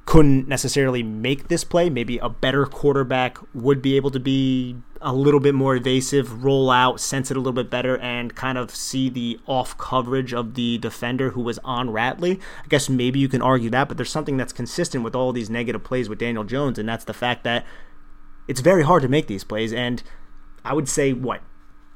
[0.06, 1.88] couldn't necessarily make this play.
[1.88, 6.70] Maybe a better quarterback would be able to be a little bit more evasive, roll
[6.70, 10.54] out, sense it a little bit better, and kind of see the off coverage of
[10.54, 12.40] the defender who was on Ratley.
[12.64, 15.50] I guess maybe you can argue that, but there's something that's consistent with all these
[15.50, 17.66] negative plays with Daniel Jones, and that's the fact that
[18.48, 19.72] it's very hard to make these plays.
[19.72, 20.02] And
[20.64, 21.42] I would say, what,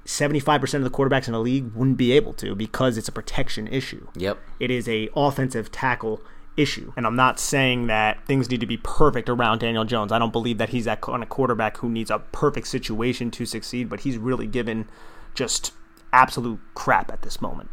[0.05, 3.68] 75% of the quarterbacks in the league wouldn't be able to because it's a protection
[3.68, 4.07] issue.
[4.16, 4.38] Yep.
[4.61, 6.23] It is a offensive tackle
[6.59, 6.92] issue.
[6.97, 10.12] And I'm not saying that things need to be perfect around Daniel Jones.
[10.12, 13.47] I don't believe that he's that kind of quarterback who needs a perfect situation to
[13.47, 14.88] succeed, but he's really given
[15.35, 15.73] just
[16.12, 17.71] absolute crap at this moment.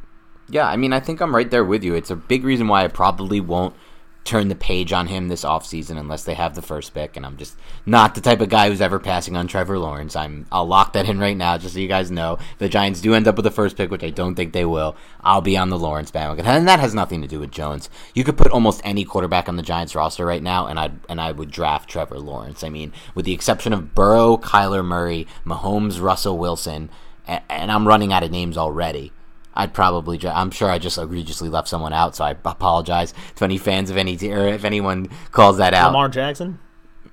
[0.48, 1.96] Yeah, I mean, I think I'm right there with you.
[1.96, 3.76] It's a big reason why I probably won't
[4.26, 7.16] turn the page on him this offseason unless they have the first pick.
[7.16, 10.16] And I'm just not the type of guy who's ever passing on Trevor Lawrence.
[10.16, 12.34] I'm I'll lock that in right now, just so you guys know.
[12.34, 14.66] If the Giants do end up with the first pick, which I don't think they
[14.66, 16.46] will, I'll be on the Lawrence bandwagon.
[16.46, 17.90] And that has nothing to do with Jones.
[18.14, 21.22] You could put almost any quarterback on the Giants roster right now, and I and
[21.22, 22.64] I would draft Trevor Lawrence.
[22.64, 26.90] I mean, with the exception of Burrow, Kyler Murray, Mahomes, Russell Wilson,
[27.28, 29.12] and, and I'm running out of names already.
[29.56, 30.20] I'd probably.
[30.28, 33.98] I'm sure I just egregiously left someone out, so I apologize to any fans of
[33.98, 35.88] any or if anyone calls that out.
[35.88, 36.60] Lamar Jackson.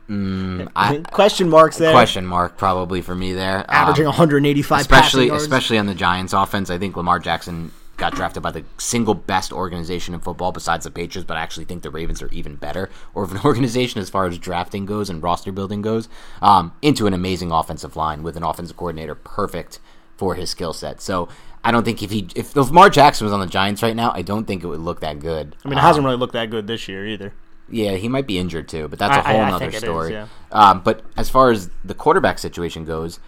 [0.08, 1.92] Mm, I, question marks there.
[1.92, 3.64] Question mark probably for me there.
[3.68, 6.70] Averaging um, 185, especially especially on the Giants offense.
[6.70, 10.90] I think Lamar Jackson got drafted by the single best organization in football besides the
[10.90, 14.10] Patriots, but I actually think the Ravens are even better or of an organization as
[14.10, 16.08] far as drafting goes and roster building goes.
[16.40, 19.78] Um, into an amazing offensive line with an offensive coordinator perfect
[20.16, 21.00] for his skill set.
[21.00, 21.28] So
[21.64, 24.22] I don't think if he if Lamar Jackson was on the Giants right now, I
[24.22, 25.56] don't think it would look that good.
[25.64, 27.32] I mean, it um, hasn't really looked that good this year either.
[27.68, 30.08] Yeah, he might be injured too, but that's a whole I, I other story.
[30.08, 30.26] Is, yeah.
[30.50, 33.18] um, but as far as the quarterback situation goes,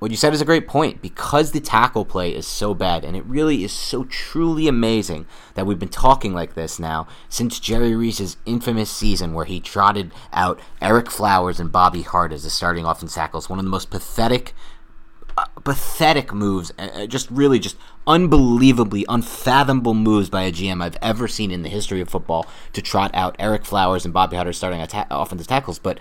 [0.00, 3.16] what you said is a great point because the tackle play is so bad, and
[3.16, 7.94] it really is so truly amazing that we've been talking like this now since Jerry
[7.94, 12.84] Reese's infamous season where he trotted out Ereck Flowers and Bobby Hart as the starting
[12.84, 14.52] offense tackles, one of the most pathetic
[15.64, 21.50] pathetic moves, uh, just really just unbelievably unfathomable moves by a GM I've ever seen
[21.50, 25.06] in the history of football to trot out Ereck Flowers and Bobby Hutter starting atta-
[25.10, 25.78] offensive tackles.
[25.78, 25.98] But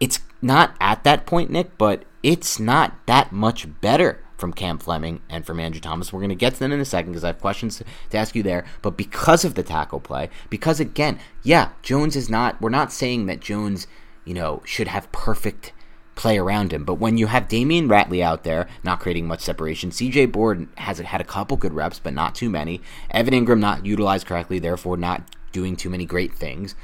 [0.00, 5.22] it's not at that point, Nick, but it's not that much better from Cam Fleming
[5.28, 6.12] and from Andrew Thomas.
[6.12, 8.34] We're going to get to them in a second because I have questions to ask
[8.34, 8.64] you there.
[8.82, 13.26] But because of the tackle play, because again, yeah, Jones is not, we're not saying
[13.26, 13.86] that Jones,
[14.24, 15.72] you know, should have perfect
[16.16, 16.84] play around him.
[16.84, 20.98] But when you have Damion Ratley out there, not creating much separation, CJ Board has
[20.98, 22.80] had a couple good reps, but not too many.
[23.10, 26.74] Evan Engram not utilized correctly, therefore not doing too many great things.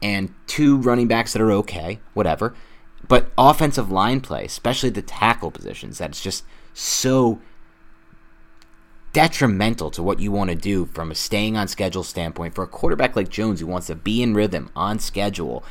[0.00, 2.54] And two running backs that are okay, whatever.
[3.06, 7.40] But offensive line play, especially the tackle positions, that's just so
[9.12, 12.68] detrimental to what you want to do from a staying on schedule standpoint for a
[12.68, 15.64] quarterback like Jones who wants to be in rhythm on schedule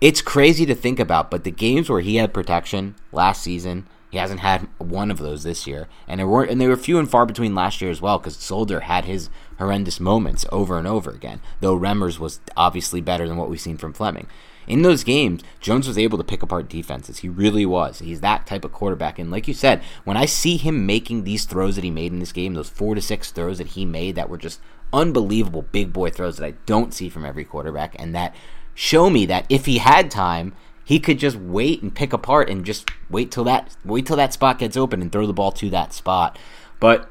[0.00, 4.18] it's crazy to think about, but the games where he had protection last season, he
[4.18, 7.10] hasn't had one of those this year, and there were and they were few and
[7.10, 11.10] far between last year as well because Solder had his horrendous moments over and over
[11.10, 11.40] again.
[11.60, 14.28] Though Remmers was obviously better than what we've seen from Fleming.
[14.66, 17.18] In those games, Jones was able to pick apart defenses.
[17.18, 18.00] He really was.
[18.00, 19.16] He's that type of quarterback.
[19.18, 22.18] And like you said, when I see him making these throws that he made in
[22.18, 24.60] this game, those four to six throws that he made that were just
[24.92, 28.34] unbelievable big boy throws that I don't see from every quarterback, and that
[28.76, 30.52] show me that if he had time,
[30.84, 34.32] he could just wait and pick apart and just wait till that wait till that
[34.32, 36.38] spot gets open and throw the ball to that spot.
[36.78, 37.10] But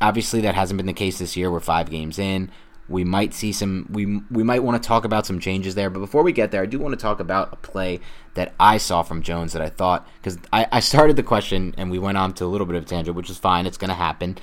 [0.00, 1.50] obviously that hasn't been the case this year.
[1.50, 2.50] We're five games in.
[2.88, 5.88] We might see some we we might want to talk about some changes there.
[5.88, 8.00] But before we get there, I do want to talk about a play
[8.34, 11.90] that I saw from Jones that I thought because I, I started the question and
[11.90, 13.66] we went on to a little bit of tangent, which is fine.
[13.66, 14.36] It's going to happen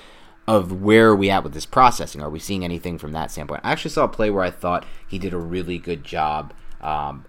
[0.47, 2.21] of where are we at with this processing?
[2.21, 3.62] Are we seeing anything from that standpoint?
[3.63, 7.25] I actually saw a play where I thought he did a really good job um,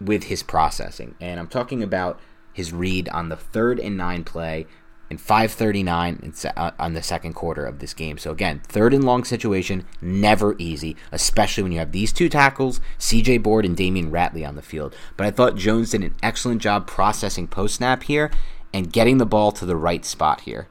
[0.00, 2.20] with his processing, and I'm talking about
[2.52, 4.66] his read on the third and nine play
[5.10, 8.16] in 539 uh, on the second quarter of this game.
[8.16, 12.80] So again, third and long situation, never easy, especially when you have these two tackles,
[12.98, 14.94] CJ Board and Damion Ratley on the field.
[15.16, 18.30] But I thought Jones did an excellent job processing post snap here
[18.72, 20.68] and getting the ball to the right spot here.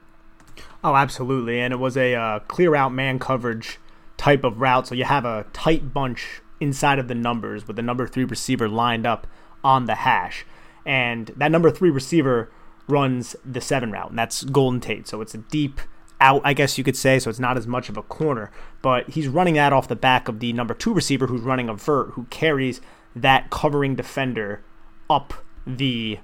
[0.82, 1.60] Oh, absolutely.
[1.60, 3.78] And it was a uh, clear out man coverage
[4.16, 4.86] type of route.
[4.86, 8.68] So you have a tight bunch inside of the numbers with the number three receiver
[8.68, 9.26] lined up
[9.62, 10.44] on the hash.
[10.86, 12.50] And that number three receiver
[12.88, 15.06] runs the seven route, and that's Golden Tate.
[15.06, 15.80] So it's a deep
[16.20, 17.18] out, I guess you could say.
[17.18, 18.50] So it's not as much of a corner,
[18.82, 21.74] but he's running that off the back of the number two receiver who's running a
[21.74, 22.80] vert, who carries
[23.14, 24.62] that covering defender
[25.08, 25.34] up
[25.66, 26.18] the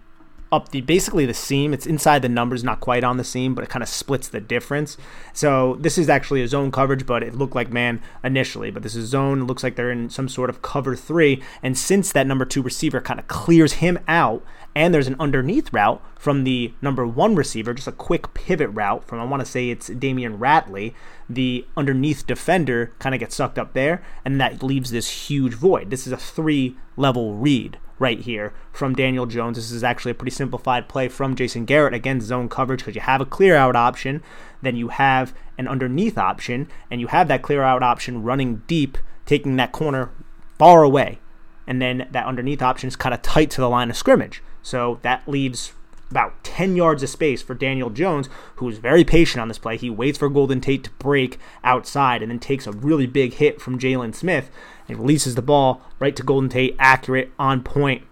[0.53, 1.75] up the basically the seam.
[1.75, 4.41] It's inside the numbers, not quite on the seam, but it kind of splits the
[4.41, 4.97] difference.
[5.33, 8.71] So this is actually a zone coverage, but it looked like man initially.
[8.71, 9.43] But this is zone.
[9.43, 11.43] It looks like they're in some sort of cover three.
[11.63, 15.73] And since that number two receiver kind of clears him out, and there's an underneath
[15.73, 19.51] route from the number one receiver, just a quick pivot route from I want to
[19.51, 20.93] say it's Damion Ratley.
[21.29, 25.91] The underneath defender kind of gets sucked up there, and that leaves this huge void.
[25.91, 29.57] This is a three level read right here from Daniel Jones.
[29.57, 31.95] This is actually a pretty simplified play from Jason Garrett.
[31.95, 34.23] Again, zone coverage because you have a clear out option,
[34.63, 38.99] then you have an underneath option, and you have that clear out option running deep,
[39.25, 40.11] taking that corner
[40.59, 41.19] far away.
[41.67, 44.43] And then that underneath option is kind of tight to the line of scrimmage.
[44.63, 45.73] So that leaves
[46.11, 49.77] about 10 yards of space for Daniel Jones, who is very patient on this play.
[49.77, 53.61] He waits for Golden Tate to break outside and then takes a really big hit
[53.61, 54.51] from Jaylon Smith
[54.89, 58.05] and releases the ball right to Golden Tate, accurate, on point.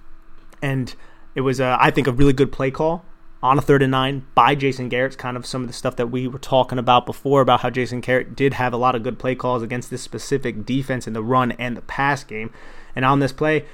[0.60, 0.94] And
[1.34, 3.04] it was, uh, I think, a really good play call
[3.42, 5.12] on a third and nine by Jason Garrett.
[5.12, 7.70] It's kind of some of the stuff that we were talking about before about how
[7.70, 11.12] Jason Garrett did have a lot of good play calls against this specific defense in
[11.12, 12.50] the run and the pass game.
[12.96, 13.66] And on this play,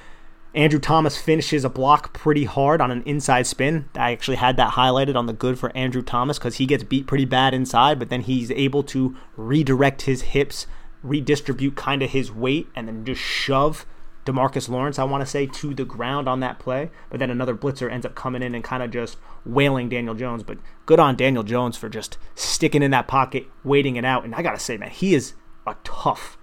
[0.53, 3.89] Andrew Thomas finishes a block pretty hard on an inside spin.
[3.95, 7.07] I actually had that highlighted on the good for Andrew Thomas because he gets beat
[7.07, 10.67] pretty bad inside, but then he's able to redirect his hips,
[11.05, 13.87] redistribute kind of his weight, and then just shove
[14.25, 16.91] Demarcus Lawrence, I want to say, to the ground on that play.
[17.11, 20.43] But then another blitzer ends up coming in and kind of just wailing Daniel Jones.
[20.43, 24.25] But good on Daniel Jones for just sticking in that pocket, waiting it out.
[24.25, 25.35] And I got to say, man, he is
[25.65, 26.37] a tough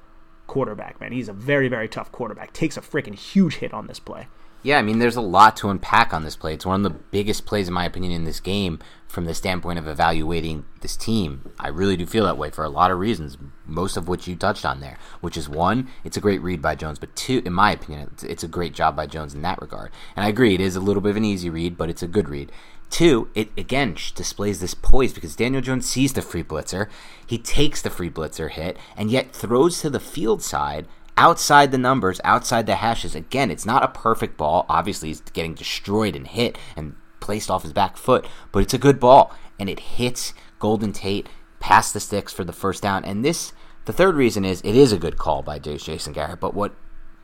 [0.47, 1.11] quarterback, man.
[1.11, 2.53] He's a very, very tough quarterback.
[2.53, 4.27] Takes a freaking huge hit on this play.
[4.63, 6.53] Yeah, I mean, there's a lot to unpack on this play.
[6.53, 9.79] It's one of the biggest plays, in my opinion, in this game from the standpoint
[9.79, 11.53] of evaluating this team.
[11.59, 14.35] I really do feel that way for a lot of reasons, most of which you
[14.35, 17.53] touched on there, which is one, it's a great read by Jones, but two, in
[17.53, 19.91] my opinion, it's, it's a great job by Jones in that regard.
[20.15, 22.07] And I agree, it is a little bit of an easy read, but it's a
[22.07, 22.51] good read.
[22.89, 26.89] Two, it again displays this poise because Daniel Jones sees the free blitzer,
[27.25, 31.77] he takes the free blitzer hit, and yet throws to the field side outside the
[31.77, 33.15] numbers, outside the hashes.
[33.15, 34.65] Again, it's not a perfect ball.
[34.69, 38.79] Obviously, he's getting destroyed and hit and placed off his back foot, but it's a
[38.79, 41.27] good ball and it hits Golden Tate
[41.59, 43.03] past the sticks for the first down.
[43.03, 43.53] And this,
[43.85, 46.39] the third reason is it is a good call by Jason Garrett.
[46.39, 46.73] But what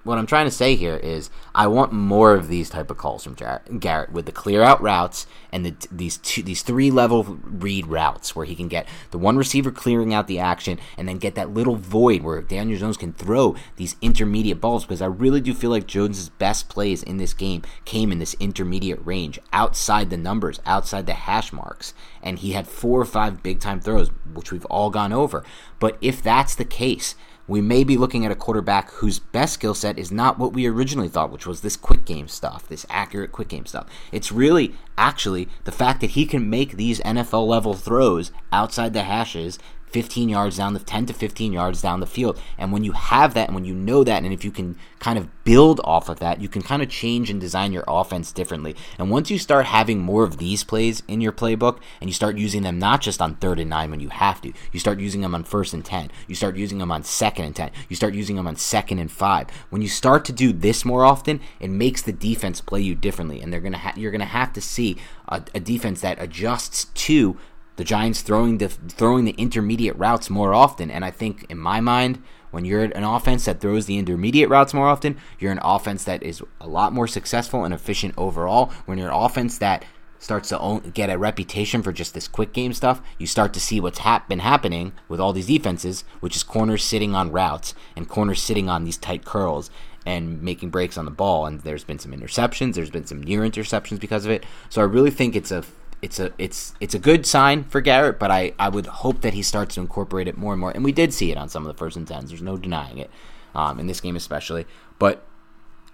[0.04, 3.24] what I'm trying to say here is I want more of these type of calls
[3.24, 3.36] from
[3.80, 8.36] Garrett with the clear out routes and the, these two, these three level read routes
[8.36, 11.54] where he can get the one receiver clearing out the action and then get that
[11.54, 15.72] little void where Daniel Jones can throw these intermediate balls because I really do feel
[15.72, 20.60] like Jones's best plays in this game came in this intermediate range outside the numbers,
[20.66, 24.66] outside the hash marks, and he had four or five big time throws which we've
[24.66, 25.44] all gone over.
[25.80, 27.16] But if that's the case,
[27.48, 30.66] we may be looking at a quarterback whose best skill set is not what we
[30.66, 33.88] originally thought, which was this quick game stuff, this accurate quick game stuff.
[34.12, 39.04] It's really actually the fact that he can make these NFL level throws outside the
[39.04, 39.60] hashes
[39.94, 42.42] 15 yards down the 10 to 15 yards down the field.
[42.58, 45.20] And when you have that and when you know that and if you can kind
[45.20, 48.76] of build off of that, you can kind of change and design your offense differently.
[48.98, 52.38] And once you start having more of these plays in your playbook and you start
[52.38, 54.52] using them not just on third and 9 when you have to.
[54.72, 56.10] You start using them on first and 10.
[56.28, 57.72] You start using them on second and 10.
[57.88, 59.48] You start using them on second and 5.
[59.70, 63.42] When you start to do this more often, it makes the defense play you differently
[63.42, 66.22] and they're going to ha- you're going to have to see a, a defense that
[66.22, 67.38] adjusts to
[67.76, 70.92] the Giants throwing the throwing the intermediate routes more often.
[70.92, 72.22] And I think in my mind,
[72.52, 76.22] when you're an offense that throws the intermediate routes more often, you're an offense that
[76.22, 78.72] is a lot more successful and efficient overall.
[78.86, 79.86] When you're an offense that
[80.20, 83.60] starts to own, get a reputation for just this quick game stuff, you start to
[83.60, 87.76] see what's hap- been happening with all these defenses, which is corners sitting on routes
[87.96, 89.70] and corners sitting on these tight curls
[90.06, 91.46] and making breaks on the ball.
[91.46, 94.46] And there's been some interceptions, there's been some near interceptions because of it.
[94.70, 95.64] So I really think it's a
[96.04, 99.34] it's a it's it's a good sign for Garrett, but I, I would hope that
[99.34, 100.70] he starts to incorporate it more and more.
[100.70, 102.30] And we did see it on some of the first and tens.
[102.30, 103.10] There's no denying it,
[103.56, 104.66] um, in this game especially.
[105.00, 105.26] But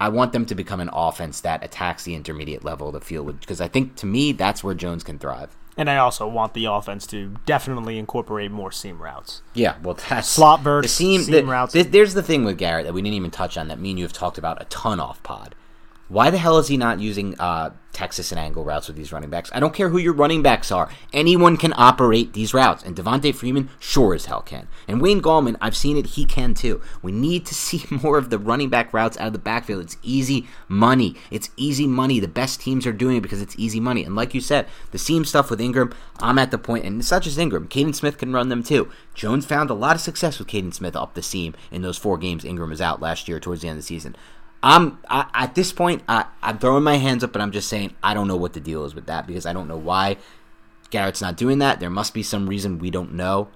[0.00, 3.38] I want them to become an offense that attacks the intermediate level of the field
[3.38, 5.56] because I think to me that's where Jones can thrive.
[5.76, 9.42] And I also want the offense to definitely incorporate more seam routes.
[9.54, 11.72] Yeah, well, that's slot verts, seam, seam the, routes.
[11.72, 13.98] The, there's the thing with Garrett that we didn't even touch on that me and
[14.00, 15.54] you have talked about a ton off pod.
[16.10, 19.30] Why the hell is he not using uh, Texas and angle routes with these running
[19.30, 19.48] backs?
[19.54, 20.90] I don't care who your running backs are.
[21.12, 22.82] Anyone can operate these routes.
[22.82, 24.66] And Devonta Freeman sure as hell can.
[24.88, 26.80] And Wayne Gallman, I've seen it, he can too.
[27.00, 29.82] We need to see more of the running back routes out of the backfield.
[29.84, 31.14] It's easy money.
[31.30, 32.18] It's easy money.
[32.18, 34.02] The best teams are doing it because it's easy money.
[34.02, 37.12] And like you said, the seam stuff with Engram, I'm at the point, and it's
[37.12, 37.68] not just Engram.
[37.68, 38.90] Kaden Smith can run them too.
[39.14, 42.18] Jones found a lot of success with Kaden Smith up the seam in those four
[42.18, 44.16] games Engram was out last year towards the end of the season.
[44.62, 46.02] I'm I, at this point.
[46.08, 48.60] I, I'm throwing my hands up, but I'm just saying I don't know what the
[48.60, 50.16] deal is with that because I don't know why
[50.90, 51.80] Garrett's not doing that.
[51.80, 53.48] There must be some reason we don't know.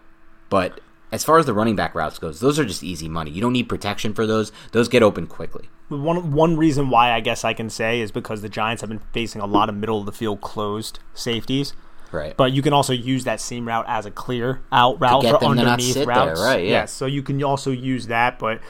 [0.49, 0.81] But
[1.13, 3.31] as far as the running back routes goes, those are just easy money.
[3.31, 4.53] You don't need protection for those.
[4.73, 5.69] Those get open quickly.
[5.89, 9.03] One one reason why I guess I can say is because the Giants have been
[9.13, 11.75] facing a lot of middle of the field closed safeties.
[12.11, 12.37] Right.
[12.37, 15.97] But you can also use that seam route as a clear out route for underneath
[15.97, 16.41] routes.
[16.41, 16.71] There, right, yeah.
[16.71, 18.61] Yes, so you can also use that, but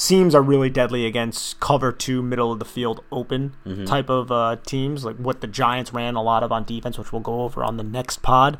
[0.00, 3.84] seams are really deadly against cover two, middle of the field, open mm-hmm.
[3.84, 7.12] type of uh, teams, like what the Giants ran a lot of on defense, which
[7.12, 8.58] we'll go over on the next pod.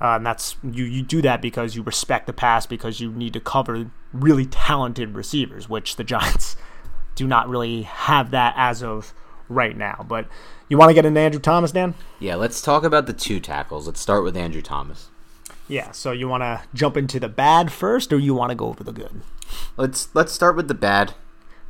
[0.00, 0.84] Uh, and that's you.
[0.84, 5.14] You do that because you respect the pass because you need to cover really talented
[5.14, 6.56] receivers, which the Giants
[7.14, 9.12] do not really have that as of
[9.48, 10.06] right now.
[10.08, 10.28] But
[10.68, 11.94] you want to get into Andrew Thomas, Dan?
[12.20, 13.86] Yeah, let's talk about the two tackles.
[13.86, 15.10] Let's start with Andrew Thomas.
[15.68, 15.92] Yeah.
[15.92, 18.82] So you want to jump into the bad first, or you want to go over
[18.82, 19.20] the good?
[19.76, 21.14] Let's let's start with the bad.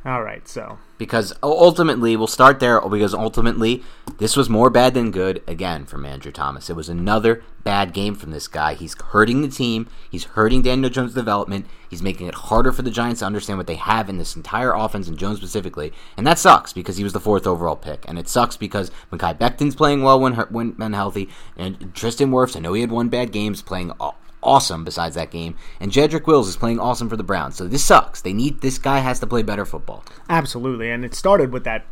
[0.05, 0.47] All right.
[0.47, 3.83] So because ultimately we'll start there because ultimately
[4.17, 6.69] this was more bad than good again from Andrew Thomas.
[6.69, 8.75] It was another bad game from this guy.
[8.75, 9.87] He's hurting the team.
[10.09, 11.65] He's hurting Daniel Jones' development.
[11.89, 14.73] He's making it harder for the Giants to understand what they have in this entire
[14.73, 15.91] offense and Jones specifically.
[16.15, 18.05] And that sucks because he was the fourth overall pick.
[18.07, 21.29] And it sucks because Mekhi Becton's playing well when when, healthy.
[21.57, 23.91] And Tristan Wirfs, I know he had one bad game, playing
[24.41, 25.55] awesome besides that game.
[25.79, 27.55] And Jedrick Wills is playing awesome for the Browns.
[27.55, 28.21] So this sucks.
[28.21, 30.03] They need this guy has to play better football.
[30.29, 30.89] Absolutely.
[30.89, 31.85] And it started with that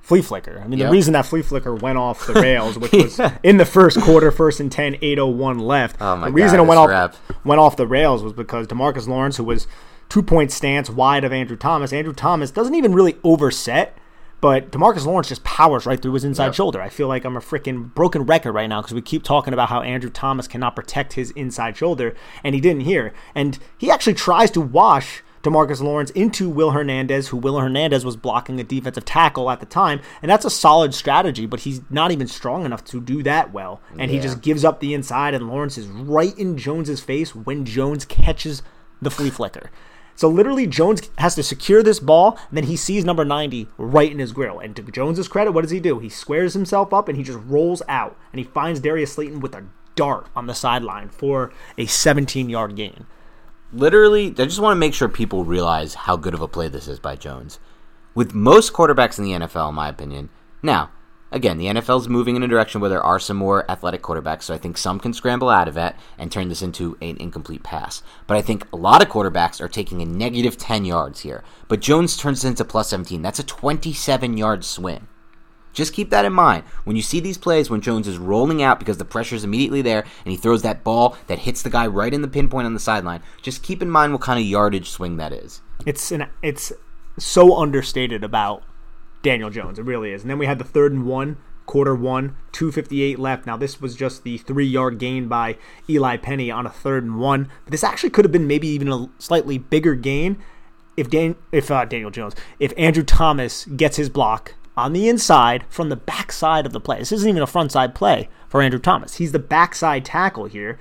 [0.00, 0.60] flea flicker.
[0.62, 0.88] I mean, yep.
[0.88, 4.30] the reason that flea flicker went off the rails, which was in the first quarter,
[4.30, 5.96] first and 10, 801 left.
[6.00, 9.08] Oh my the reason God, it went off went off the rails was because Demarcus
[9.08, 9.66] Lawrence, who was
[10.08, 13.96] two point stance wide of Andrew Thomas, Andrew Thomas doesn't even really overset
[14.44, 16.54] but Demarcus Lawrence just powers right through his inside yep.
[16.54, 16.82] shoulder.
[16.82, 19.70] I feel like I'm a freaking broken record right now because we keep talking about
[19.70, 23.14] how Andrew Thomas cannot protect his inside shoulder, and he didn't here.
[23.34, 28.16] And he actually tries to wash Demarcus Lawrence into Will Hernandez, who Will Hernandez was
[28.16, 31.46] blocking a defensive tackle at the time, and that's a solid strategy.
[31.46, 34.16] But he's not even strong enough to do that well, and yeah.
[34.16, 38.04] he just gives up the inside, and Lawrence is right in Jones's face when Jones
[38.04, 38.62] catches
[39.00, 39.70] the flea flicker.
[40.16, 44.10] So literally, Jones has to secure this ball, and then he sees number 90 right
[44.10, 44.60] in his grill.
[44.60, 45.98] And to Jones's credit, what does he do?
[45.98, 49.54] He squares himself up and he just rolls out, and he finds Darius Slayton with
[49.54, 53.06] a dart on the sideline for a 17 yard gain.
[53.72, 56.86] Literally, I just want to make sure people realize how good of a play this
[56.86, 57.58] is by Jones.
[58.14, 60.30] With most quarterbacks in the NFL, in my opinion.
[60.62, 60.90] Now,
[61.34, 64.44] again, the NFL is moving in a direction where there are some more athletic quarterbacks,
[64.44, 67.62] so I think some can scramble out of it and turn this into an incomplete
[67.62, 68.02] pass.
[68.26, 71.42] But I think a lot of quarterbacks are taking a negative 10 yards here.
[71.68, 73.20] But Jones turns it into plus 17.
[73.20, 75.08] That's a 27 yard swing.
[75.72, 76.62] Just keep that in mind.
[76.84, 79.82] When you see these plays when Jones is rolling out because the pressure is immediately
[79.82, 82.74] there and he throws that ball that hits the guy right in the pinpoint on
[82.74, 85.62] the sideline, just keep in mind what kind of yardage swing that is.
[85.84, 86.72] It's an it's
[87.18, 88.62] so understated about
[89.24, 89.80] Daniel Jones.
[89.80, 90.22] It really is.
[90.22, 93.46] And then we had the third and one, quarter one, 258 left.
[93.46, 95.56] Now this was just the three yard gain by
[95.90, 97.48] Eli Penny on a third and one.
[97.64, 100.36] But this actually could have been maybe even a slightly bigger gain
[100.96, 105.64] if Dan if uh, Daniel Jones, if Andrew Thomas gets his block on the inside
[105.68, 106.98] from the backside of the play.
[106.98, 109.16] This isn't even a front side play for Andrew Thomas.
[109.16, 110.78] He's the backside tackle here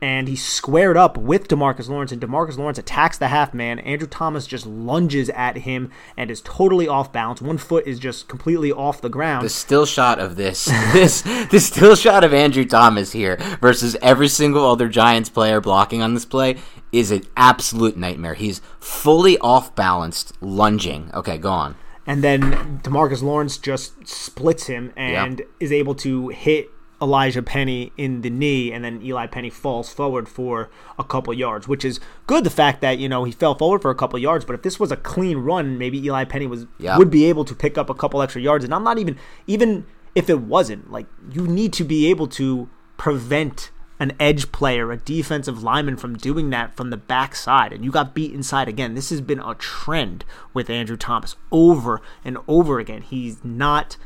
[0.00, 3.78] and he squared up with Demarcus Lawrence, and Demarcus Lawrence attacks the half man.
[3.78, 7.40] Andrew Thomas just lunges at him and is totally off balance.
[7.40, 9.44] One foot is just completely off the ground.
[9.44, 14.28] The still shot of this, this, the still shot of Andrew Thomas here versus every
[14.28, 16.56] single other Giants player blocking on this play
[16.92, 18.34] is an absolute nightmare.
[18.34, 21.10] He's fully off balanced, lunging.
[21.14, 21.76] Okay, go on.
[22.06, 25.48] And then Demarcus Lawrence just splits him and yep.
[25.58, 26.70] is able to hit
[27.04, 31.68] Elijhaa Penny in the knee, and then Eli Penny falls forward for a couple yards,
[31.68, 32.44] which is good.
[32.44, 34.80] The fact that you know he fell forward for a couple yards, but if this
[34.80, 36.96] was a clean run, maybe Eli Penny was yeah.
[36.96, 38.64] would be able to pick up a couple extra yards.
[38.64, 42.70] And I'm not even even if it wasn't like you need to be able to
[42.96, 47.90] prevent an edge player, a defensive lineman from doing that from the backside, and you
[47.90, 48.94] got beat inside again.
[48.94, 53.02] This has been a trend with Andrew Thomas over and over again.
[53.02, 53.96] He's not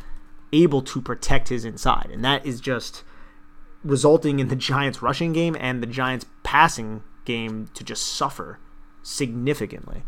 [0.53, 2.11] able to protect his inside.
[2.13, 3.05] And that is just
[3.85, 8.59] resulting in the Giants' rushing game and the Giants' passing game to just suffer
[9.03, 10.03] significantly.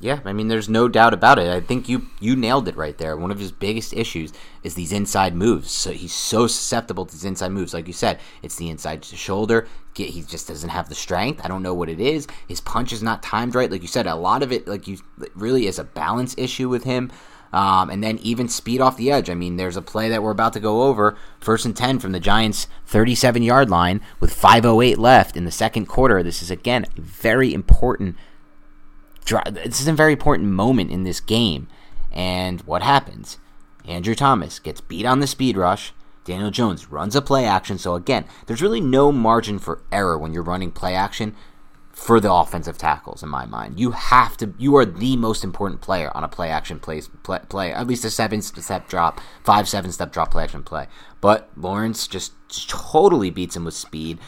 [0.00, 1.48] Yeah, I mean, there's no doubt about it.
[1.48, 3.16] I think you you nailed it right there.
[3.16, 5.72] One of his biggest issues is these inside moves.
[5.72, 7.74] So he's so susceptible to these inside moves.
[7.74, 9.66] Like you said, it's the inside shoulder.
[9.96, 11.40] He just doesn't have the strength.
[11.44, 12.28] I don't know what it is.
[12.46, 13.70] His punch is not timed right.
[13.70, 14.98] Like you said, a lot of it, like you,
[15.34, 17.10] really is a balance issue with him.
[17.52, 19.30] Um, and then even speed off the edge.
[19.30, 22.12] I mean, there's a play that we're about to go over, first and 10 from
[22.12, 26.22] the Giants' 37 yard line with 5.08 left in the second quarter.
[26.22, 28.16] This is, again, very important.
[29.50, 31.68] This is a very important moment in this game.
[32.12, 33.38] And what happens?
[33.86, 35.92] Andrew Thomas gets beat on the speed rush.
[36.24, 37.78] Daniel Jones runs a play action.
[37.78, 41.34] So, again, there's really no margin for error when you're running play action
[41.98, 43.80] for the offensive tackles in my mind.
[43.80, 47.72] You have to you are the most important player on a play action play play,
[47.72, 50.86] at least a seven step drop, five seven step drop play action play.
[51.20, 54.20] But Lawrence just, just totally beats him with speed.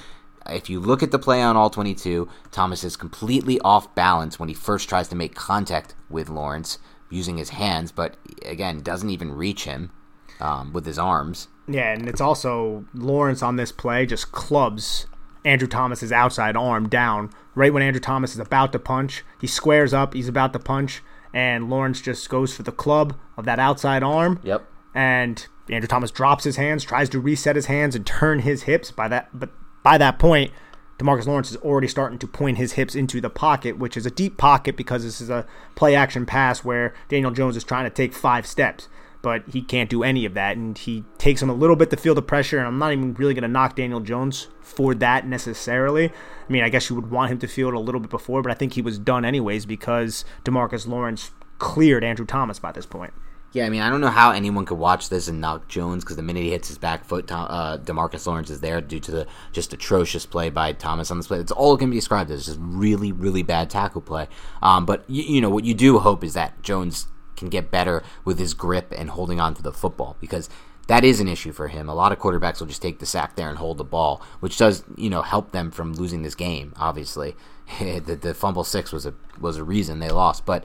[0.46, 4.48] If you look at the play on all 22, Thomas is completely off balance when
[4.48, 9.30] he first tries to make contact with Lawrence using his hands, but again, doesn't even
[9.30, 9.92] reach him
[10.40, 11.46] um, with his arms.
[11.68, 15.06] Yeah, and it's also Lawrence on this play just clubs
[15.44, 19.24] Andrew Thomas's outside arm down right when Andrew Thomas is about to punch.
[19.40, 23.44] He squares up, he's about to punch, and Lawrence just goes for the club of
[23.44, 24.40] that outside arm.
[24.42, 24.64] Yep.
[24.94, 28.90] And Andrew Thomas drops his hands, tries to reset his hands and turn his hips.
[28.90, 29.50] By that, but
[29.82, 30.52] by that point,
[30.98, 34.10] Demarcus Lawrence is already starting to point his hips into the pocket, which is a
[34.10, 37.90] deep pocket because this is a play action pass where Daniel Jones is trying to
[37.90, 38.88] take five steps,
[39.22, 40.56] but he can't do any of that.
[40.56, 42.58] And he takes him a little bit to feel the pressure.
[42.58, 46.08] And I'm not even really going to knock Daniel Jones for that necessarily.
[46.08, 48.42] I mean, I guess you would want him to feel it a little bit before,
[48.42, 52.86] but I think he was done anyways because Demarcus Lawrence cleared Andrew Thomas by this
[52.86, 53.12] point.
[53.52, 56.14] Yeah, I mean, I don't know how anyone could watch this and knock Jones because
[56.14, 59.10] the minute he hits his back foot, Tom, uh, Demarcus Lawrence is there due to
[59.10, 61.40] the just atrocious play by Thomas on this play.
[61.40, 64.28] It's all it can be described as just really, really bad tackle play.
[64.62, 67.08] Um, but you know what you do hope is that Jones
[67.40, 70.48] can get better with his grip and holding on to the football because
[70.86, 71.88] that is an issue for him.
[71.88, 74.56] A lot of quarterbacks will just take the sack there and hold the ball, which
[74.56, 76.72] does you know help them from losing this game.
[76.76, 77.34] Obviously,
[77.80, 80.64] the, the fumble six was a was a reason they lost, but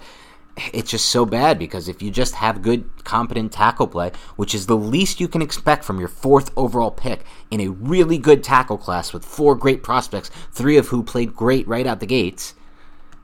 [0.73, 4.65] it's just so bad because if you just have good, competent tackle play, which is
[4.65, 8.77] the least you can expect from your fourth overall pick in a really good tackle
[8.77, 12.55] class with four great prospects, three of who played great right out the gates,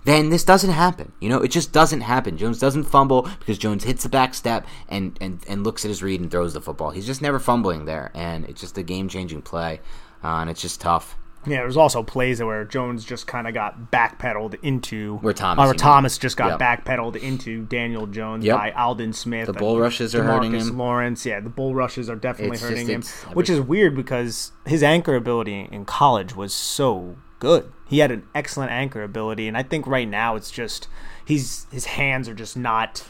[0.04, 1.12] then this doesn't happen.
[1.20, 2.38] You know, it just doesn't happen.
[2.38, 6.02] Jones doesn't fumble because Jones hits the back step and, and, and looks at his
[6.02, 6.92] read and throws the football.
[6.92, 9.80] He's just never fumbling there, and it's just a game changing play,
[10.24, 11.18] uh, and it's just tough.
[11.46, 15.74] Yeah, there's also plays where Jones just kind of got backpedaled into where Thomas, or
[15.74, 16.86] Thomas just got yep.
[16.86, 18.58] backpedaled into Daniel Jones yep.
[18.58, 19.48] by Aldon Smith.
[19.48, 20.78] The bull rushes are hurting him.
[20.78, 24.52] Lawrence, yeah, the bull rushes are definitely it's hurting just, him, which is weird because
[24.68, 27.72] his anchor ability in college was so good.
[27.92, 30.88] He had an excellent anchor ability, and I think right now it's just
[31.26, 33.04] he's his hands are just not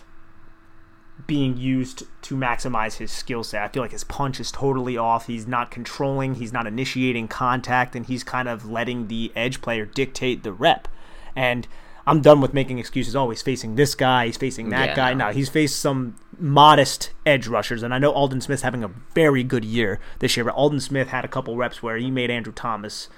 [1.28, 3.62] being used to maximize his skill set.
[3.62, 5.28] I feel like his punch is totally off.
[5.28, 9.86] He's not controlling, he's not initiating contact, and he's kind of letting the edge player
[9.86, 10.88] dictate the rep.
[11.36, 11.68] And
[12.08, 13.16] I'm done with making excuses.
[13.16, 15.14] Oh, facing this guy, he's facing that yeah, guy.
[15.14, 15.28] No.
[15.28, 19.44] no, he's faced some modest edge rushers, and I know Aldon Smith's having a very
[19.44, 20.44] good year this year.
[20.44, 23.10] But Aldon Smith had a couple reps where he made Andrew Thomas,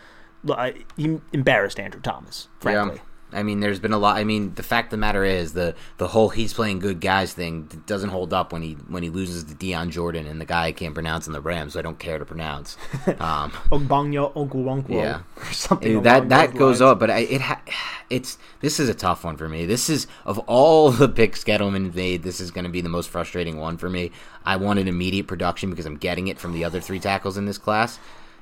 [0.97, 2.97] he embarrassed Andrew Thomas, frankly.
[2.97, 3.01] Yeah.
[3.33, 4.17] I mean, there's been a lot.
[4.17, 7.33] I mean, the fact of the matter is the the whole he's playing good guys
[7.33, 10.67] thing doesn't hold up when he when he loses to Dion Jordan and the guy
[10.67, 12.77] I can't pronounce in the Rams, so I don't care to pronounce.
[13.23, 15.21] Um, Ogbonyo yeah,
[15.51, 16.99] something that that goes up.
[16.99, 17.61] But I, it ha-
[18.09, 19.65] it's this is a tough one for me.
[19.65, 23.09] This is of all the picks Gettleman made, this is going to be the most
[23.09, 24.11] frustrating one for me.
[24.45, 27.57] I wanted immediate production because I'm getting it from the other three tackles in this
[27.57, 27.99] class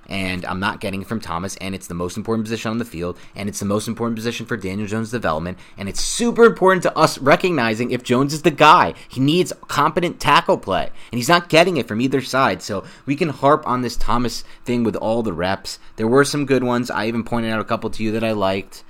[0.07, 2.85] and I'm not getting it from Thomas, and it's the most important position on the
[2.85, 6.83] field, and it's the most important position for Daniel Jones' development, and it's super important
[6.83, 8.93] to us recognizing if Jones is the guy.
[9.07, 12.61] He needs competent tackle play, and he's not getting it from either side.
[12.61, 15.79] So we can harp on this Thomas thing with all the reps.
[15.95, 16.91] There were some good ones.
[16.91, 18.83] I even pointed out a couple to you that I liked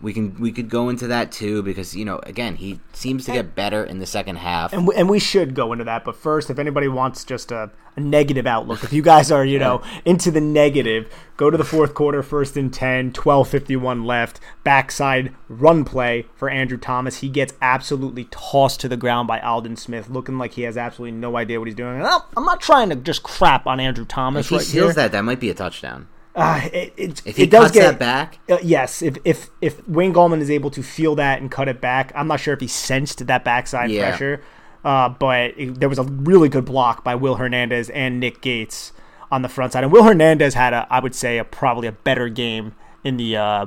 [0.00, 3.32] we can we could go into that too because you know again he seems to
[3.32, 4.72] get better in the second half.
[4.72, 7.70] And we, and we should go into that but first if anybody wants just a,
[7.96, 11.64] a negative outlook if you guys are you know into the negative go to the
[11.64, 17.18] fourth quarter first and 10 1251 left backside run play for andrew thomas.
[17.18, 21.18] He gets absolutely tossed to the ground by aldon smith looking like he has absolutely
[21.18, 22.00] no idea what he's doing.
[22.02, 24.92] I'm not trying to just crap on andrew thomas if he right seals here.
[24.94, 26.06] that that might be a touchdown
[26.38, 29.02] uh, it, it, if he it does does get that back, uh, yes.
[29.02, 32.28] If if if Wayne Gallman is able to feel that and cut it back, I'm
[32.28, 34.08] not sure if he sensed that backside yeah.
[34.08, 34.42] pressure.
[34.84, 38.92] Uh, but it, there was a really good block by Will Hernandez and Nick Gates
[39.30, 41.92] on the front side, and Will Hernandez had a, I would say, a probably a
[41.92, 42.74] better game
[43.04, 43.66] in the uh,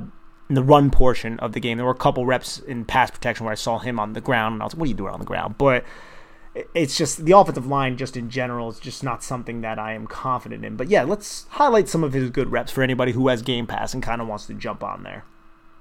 [0.49, 1.78] in the run portion of the game.
[1.78, 4.53] There were a couple reps in pass protection where I saw him on the ground,
[4.53, 5.84] and I was like, "What are you doing on the ground?" But
[6.74, 10.06] it's just the offensive line just in general is just not something that I am
[10.08, 10.76] confident in.
[10.76, 13.93] But yeah, let's highlight some of his good reps for anybody who has Game Pass
[13.93, 15.24] and kind of wants to jump on there.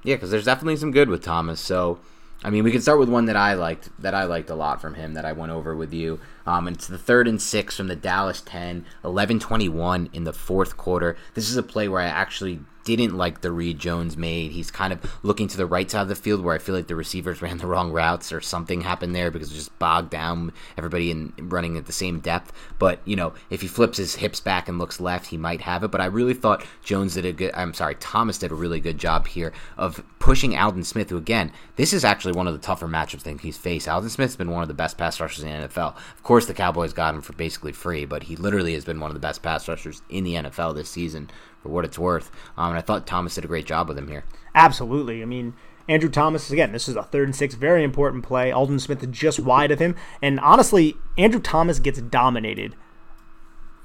[0.03, 1.61] Yeah, because there's definitely some good with Thomas.
[1.61, 1.99] So,
[2.45, 4.81] I mean, we can start with one that I liked that I liked a lot
[4.81, 6.21] from him that I went over with you.
[6.47, 10.77] Um, and it's the third and six from the Dallas 10, 11-21 in the fourth
[10.77, 11.16] quarter.
[11.35, 12.61] This is a play where I actually
[12.97, 14.53] didn't like the read Jones made.
[14.53, 16.86] He's kind of looking to the right side of the field where I feel like
[16.86, 20.53] the receivers ran the wrong routes or something happened there because it just bogged down
[20.76, 22.53] everybody in running at the same depth.
[22.78, 25.84] But, you know, if he flips his hips back and looks left, he might have
[25.84, 25.91] it.
[25.91, 28.99] But I really thought Jones did a good I'm sorry, Thomas did a really good
[28.99, 32.88] job here of pushing Aldon Smith, who again, this is actually one of the tougher
[32.88, 33.88] matchups that he's faced.
[33.88, 35.97] Aldon Smith's been one of the best pass rushers in the NFL.
[35.97, 39.11] Of course the Cowboys got him for basically free, but he literally has been one
[39.11, 41.30] of the best pass rushers in the NFL this season
[41.62, 42.30] for what it's worth.
[42.56, 44.24] Um, and I thought Thomas did a great job with him here.
[44.54, 45.22] Absolutely.
[45.22, 45.54] I mean,
[45.88, 48.52] Andrew Thomas, again, this is a third and six, very important play.
[48.52, 49.96] Aldon Smith just wide of him.
[50.22, 52.76] And honestly, Andrew Thomas gets dominated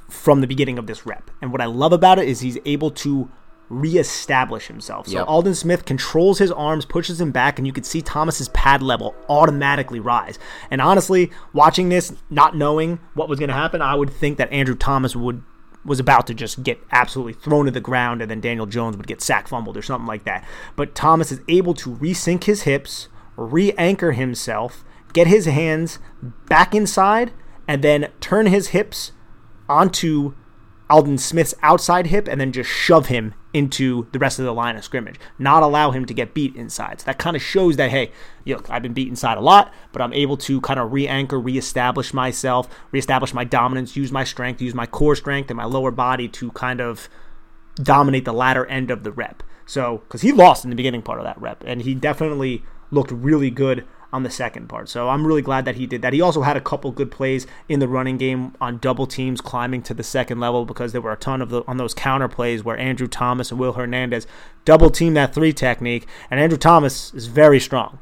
[0.09, 1.31] from the beginning of this rep.
[1.41, 3.29] And what I love about it is he's able to
[3.69, 5.07] reestablish himself.
[5.07, 5.27] So Yep.
[5.27, 9.15] Aldon Smith controls his arms, pushes him back, and you could see Thomas's pad level
[9.27, 10.37] automatically rise.
[10.69, 14.51] And honestly, watching this, not knowing what was going to happen, I would think that
[14.51, 15.41] Andrew Thomas would
[15.85, 19.07] was about to just get absolutely thrown to the ground, and then Daniel Jones would
[19.07, 20.45] get sack fumbled or something like that.
[20.75, 23.07] But Thomas is able to resync his hips,
[23.37, 24.83] re-anchor himself,
[25.13, 25.99] get his hands
[26.49, 27.31] back inside,
[27.67, 29.11] and then turn his hips
[29.69, 30.33] onto
[30.89, 34.75] Aldon Smith's outside hip and then just shove him into the rest of the line
[34.75, 36.99] of scrimmage, not allow him to get beat inside.
[36.99, 38.11] So that kind of shows that, hey,
[38.45, 41.39] look, I've been beat inside a lot, but I'm able to kind of re anchor,
[41.39, 45.91] reestablish myself, reestablish my dominance, use my strength, use my core strength and my lower
[45.91, 47.07] body to kind of
[47.75, 49.41] dominate the latter end of the rep.
[49.65, 53.11] So, because he lost in the beginning part of that rep, and he definitely looked
[53.11, 53.85] really good
[54.15, 54.87] on the second part.
[54.87, 56.13] So I'm really glad that he did that.
[56.13, 59.81] He also had a couple good plays in the running game on double teams climbing
[59.83, 62.63] to the second level because there were a ton of the on those counter plays
[62.63, 64.25] where Andrew Thomas and Will Hernandez
[64.63, 67.99] double team that three technique, and Andrew Thomas is very strong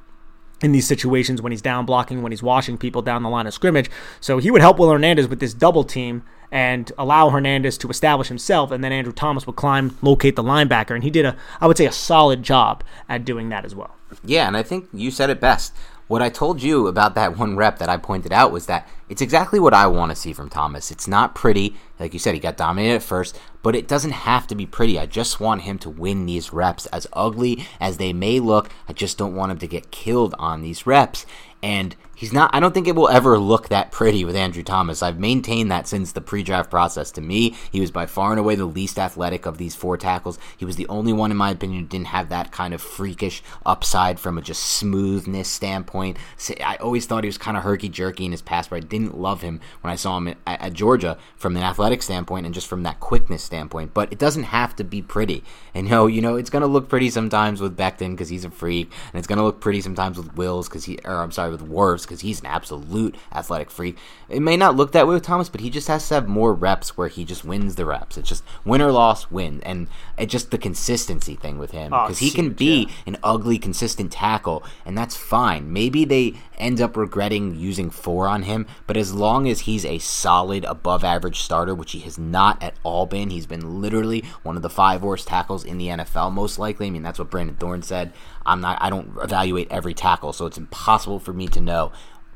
[0.61, 3.53] in these situations when he's down blocking, when he's washing people down the line of
[3.53, 3.89] scrimmage.
[4.21, 8.27] So he would help Will Hernandez with this double team and allow Hernandez to establish
[8.27, 11.65] himself, and then Andrew Thomas would climb, locate the linebacker, and he did a, I
[11.65, 13.95] would say, a solid job at doing that as well.
[14.23, 15.73] Yeah, and I think you said it best.
[16.07, 19.21] What I told you about that one rep that I pointed out was that it's
[19.21, 20.89] exactly what I want to see from Thomas.
[20.89, 21.75] It's not pretty.
[21.99, 24.97] Like you said, he got dominated at first, but it doesn't have to be pretty.
[24.97, 26.87] I just want him to win these reps.
[26.87, 30.63] As ugly as they may look, I just don't want him to get killed on
[30.63, 31.27] these reps.
[31.61, 35.01] And he's not, I don't think it will ever look that pretty with Andrew Thomas.
[35.01, 37.11] I've maintained that since the pre draft process.
[37.11, 40.37] To me, he was by far and away the least athletic of these four tackles.
[40.57, 43.41] He was the only one, in my opinion, who didn't have that kind of freakish
[43.65, 46.17] upside from a just smoothness standpoint.
[46.61, 49.02] I always thought he was kind of herky jerky in his pass, but I didn't
[49.11, 52.67] love him when I saw him at, at Georgia from an athletic standpoint and just
[52.67, 53.93] from that quickness standpoint.
[53.93, 55.43] But it doesn't have to be pretty.
[55.73, 58.49] And no, you know, it's going to look pretty sometimes with Becton because he's a
[58.49, 61.51] freak, and it's going to look pretty sometimes with Wills because he, or I'm sorry,
[61.51, 63.97] with Wirfs because he's an absolute athletic freak.
[64.29, 66.53] It may not look that way with Thomas, but he just has to have more
[66.53, 68.17] reps where he just wins the reps.
[68.17, 69.87] It's just win or loss, win, and
[70.17, 72.93] it's just the consistency thing with him Oh, because he can be yeah.
[73.07, 75.71] an ugly, consistent tackle, and that's fine.
[75.71, 79.97] Maybe they end up regretting using four on him, but as long as he's a
[79.99, 84.55] solid, above average starter, which he has not at all been, he's been literally one
[84.55, 86.87] of the five worst tackles in the NFL, most likely.
[86.87, 88.13] I mean, that's what Brandon Thorn said.
[88.45, 88.77] I'm not.
[88.81, 91.91] I don't evaluate every tackle, so it's impossible for me to know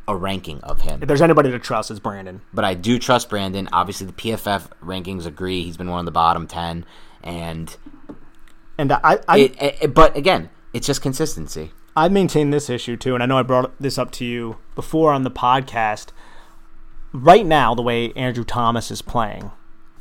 [0.07, 1.01] a ranking of him.
[1.01, 2.41] If there's anybody to trust, it's Brandon.
[2.53, 3.67] But I do trust Brandon.
[3.73, 6.85] Obviously, the PFF rankings agree he's been one of the bottom ten,
[7.21, 7.75] and
[8.77, 11.71] And I, I, it, it, but again, it's just consistency.
[11.95, 15.11] I maintain this issue too, and I know I brought this up to you before
[15.11, 16.11] on the podcast.
[17.13, 19.51] Right now, the way Andrew Thomas is playing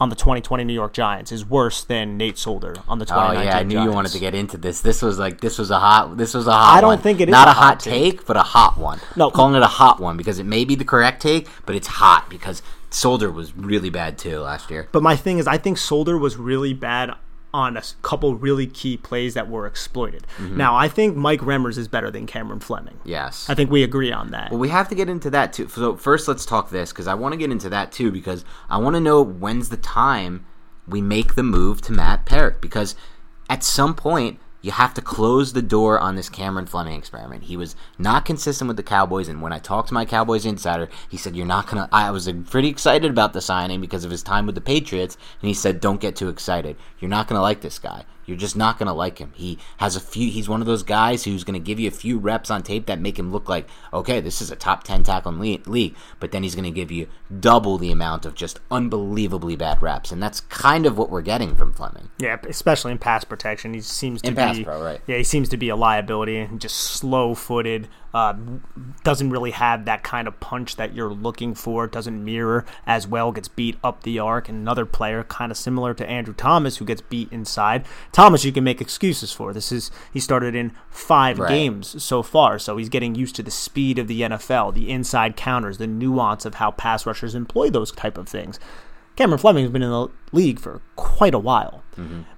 [0.01, 3.59] on the 2020 New York Giants is worse than Nate Solder on the Oh yeah,
[3.59, 3.91] I knew Giants.
[3.91, 4.81] you wanted to get into this.
[4.81, 6.17] This was like this was a hot.
[6.17, 6.77] This was a hot.
[6.77, 6.99] I don't one.
[6.99, 9.01] think it is not a hot hot take, but a hot one.
[9.17, 9.31] No.
[9.31, 12.29] calling it a hot one because it may be the correct take, but it's hot
[12.29, 14.89] because Solder was really bad too last year.
[14.93, 17.13] But my thing is, I think Solder was really bad
[17.57, 20.27] on a couple really key plays that were exploited.
[20.37, 20.59] Mm-hmm.
[20.59, 22.99] Now, I think Mike Remmers is better than Cameron Fleming.
[23.03, 23.49] Yes.
[23.49, 24.51] I think we agree on that.
[24.51, 25.67] Well, we have to get into that too.
[25.69, 28.77] So first, let's talk this because I want to get into that too because I
[28.77, 30.45] want to know when's the time
[30.87, 32.95] we make the move to Matt Peart because
[33.49, 37.45] at some point you have to close the door on this Cameron Fleming experiment.
[37.45, 40.89] He was not consistent with the Cowboys, and when I talked to my Cowboys insider,
[41.09, 44.25] he said, "You're not gonna." I was pretty excited about the signing because of his
[44.25, 46.75] time with the Patriots, and he said, "Don't get too excited.
[46.99, 49.33] You're not gonna like this guy." You're just not going to like him.
[49.35, 51.93] He has a few, he's one of those guys who's going to give you a
[51.93, 55.05] few reps on tape that make him look like, okay, this is a top 10
[55.05, 57.07] tackle league, but then he's going to give you
[57.41, 60.13] double the amount of just unbelievably bad reps.
[60.13, 62.11] And that's kind of what we're getting from Fleming.
[62.19, 65.01] Yeah, especially in pass protection, he seems to In be pass pro, right.
[65.07, 67.89] Yeah, he seems to be a liability and just slow-footed.
[68.17, 68.35] Uh,
[69.05, 71.87] doesn't really have that kind of punch that you're looking for.
[71.87, 73.31] Doesn't mirror as well.
[73.31, 74.49] Gets beat up the arc.
[74.49, 77.85] And another player, kind of similar to Andrew Thomas, who gets beat inside.
[78.13, 79.53] Thomas, you can make excuses for.
[79.53, 81.51] This is he started in five Right.
[81.51, 85.37] games so far, so he's getting used to the speed of the NFL, the inside
[85.37, 88.59] counters, the nuance of how pass rushers employ those type of things.
[89.17, 91.83] Cameron Fleming's been in the league for quite a while.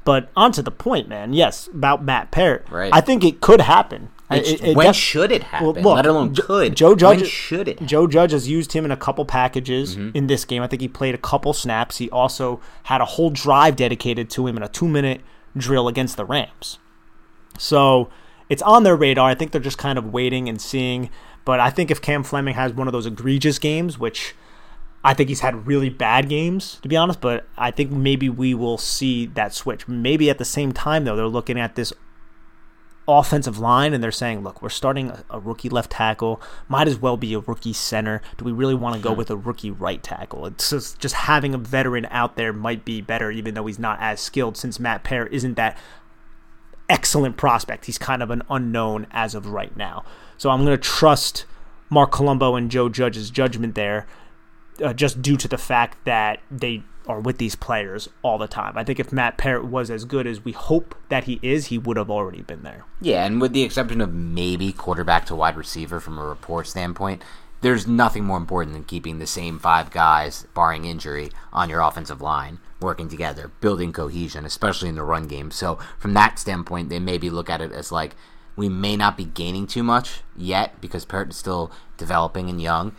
[0.04, 1.32] But on to the point, man.
[1.32, 2.66] Yes, about Matt Peart.
[2.70, 2.90] Right.
[2.92, 4.08] I think it could happen.
[4.30, 5.66] It- It- when def- should it happen?
[5.66, 6.76] Well, look, Let alone could.
[6.76, 7.20] Joe Judge.
[7.20, 7.84] When should it?
[7.86, 10.10] Joe Judge has used him in a couple packages Mm-hmm.
[10.16, 10.62] in this game.
[10.62, 11.96] I think he played a couple snaps.
[11.98, 15.22] He also had a whole drive dedicated to him in a two-minute
[15.56, 16.78] drill against the Rams.
[17.58, 18.08] So
[18.48, 19.28] it's on their radar.
[19.30, 21.10] I think they're just kind of waiting and seeing.
[21.44, 24.34] But I think if Cam Fleming has one of those egregious games, which
[25.02, 28.52] I think he's had really bad games, to be honest, but I think maybe we
[28.52, 29.88] will see that switch.
[29.88, 31.92] Maybe at the same time, though, they're looking at this
[33.08, 36.98] offensive line and they're saying, look, we're starting a, a rookie left tackle, might as
[36.98, 38.20] well be a rookie center.
[38.36, 40.46] Do we really want to go with a rookie right tackle?
[40.46, 43.98] It's just, just having a veteran out there might be better, even though he's not
[44.00, 45.78] as skilled, since Matt Pear isn't that
[46.88, 47.86] excellent prospect.
[47.86, 50.04] He's kind of an unknown as of right now.
[50.36, 51.46] So I'm going to trust
[51.90, 54.06] Marc Colombo and Joe Judge's judgment there
[54.82, 58.76] uh, just due to the fact that they are with these players all the time.
[58.76, 61.78] I think if Matt Peart was as good as we hope that he is, he
[61.78, 62.84] would have already been there.
[63.00, 67.22] Yeah, and with the exception of maybe quarterback to wide receiver from a report standpoint,
[67.60, 72.20] there's nothing more important than keeping the same five guys, barring injury, on your offensive
[72.20, 75.50] line working together, building cohesion, especially in the run game.
[75.50, 78.14] So, from that standpoint, they maybe look at it as like
[78.56, 82.94] we may not be gaining too much yet because Peart is still developing and young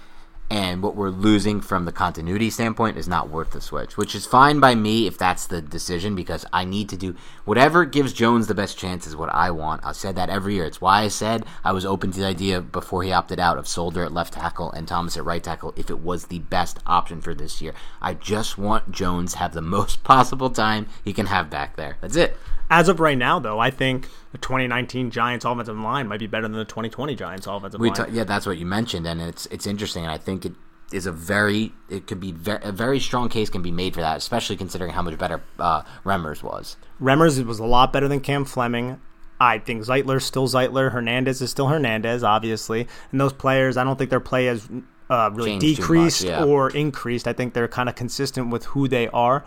[0.49, 4.25] and what we're losing from the continuity standpoint is not worth the switch, which is
[4.25, 8.47] fine by me if that's the decision because I need to do whatever gives Jones
[8.47, 9.85] the best chance is what I want.
[9.85, 10.65] I've said that every year.
[10.65, 13.67] It's why I said I was open to the idea before he opted out of
[13.67, 17.21] Solder at left tackle and Thomas at right tackle if it was the best option
[17.21, 17.73] for this year.
[18.01, 21.97] I just want Jones have the most possible time he can have back there.
[22.01, 22.35] That's it.
[22.69, 26.47] As of right now, though, I think the 2019 Giants offensive line might be better
[26.47, 27.95] than the 2020 Giants offensive we line.
[27.95, 30.53] Ta- yeah, that's what you mentioned, and it's it's interesting, and I think it
[30.91, 34.01] is a very it could be very, a very strong case can be made for
[34.01, 36.77] that, especially considering how much better uh, Remmers was.
[37.01, 39.01] Remmers was a lot better than Cam Fleming.
[39.39, 40.91] I think Zeitler's still Zeitler.
[40.91, 42.87] Hernandez is still Hernandez, obviously.
[43.11, 44.67] And those players, I don't think their play has
[45.09, 46.43] uh, really Changed decreased much, yeah.
[46.43, 47.27] or increased.
[47.27, 49.45] I think they're kind of consistent with who they are.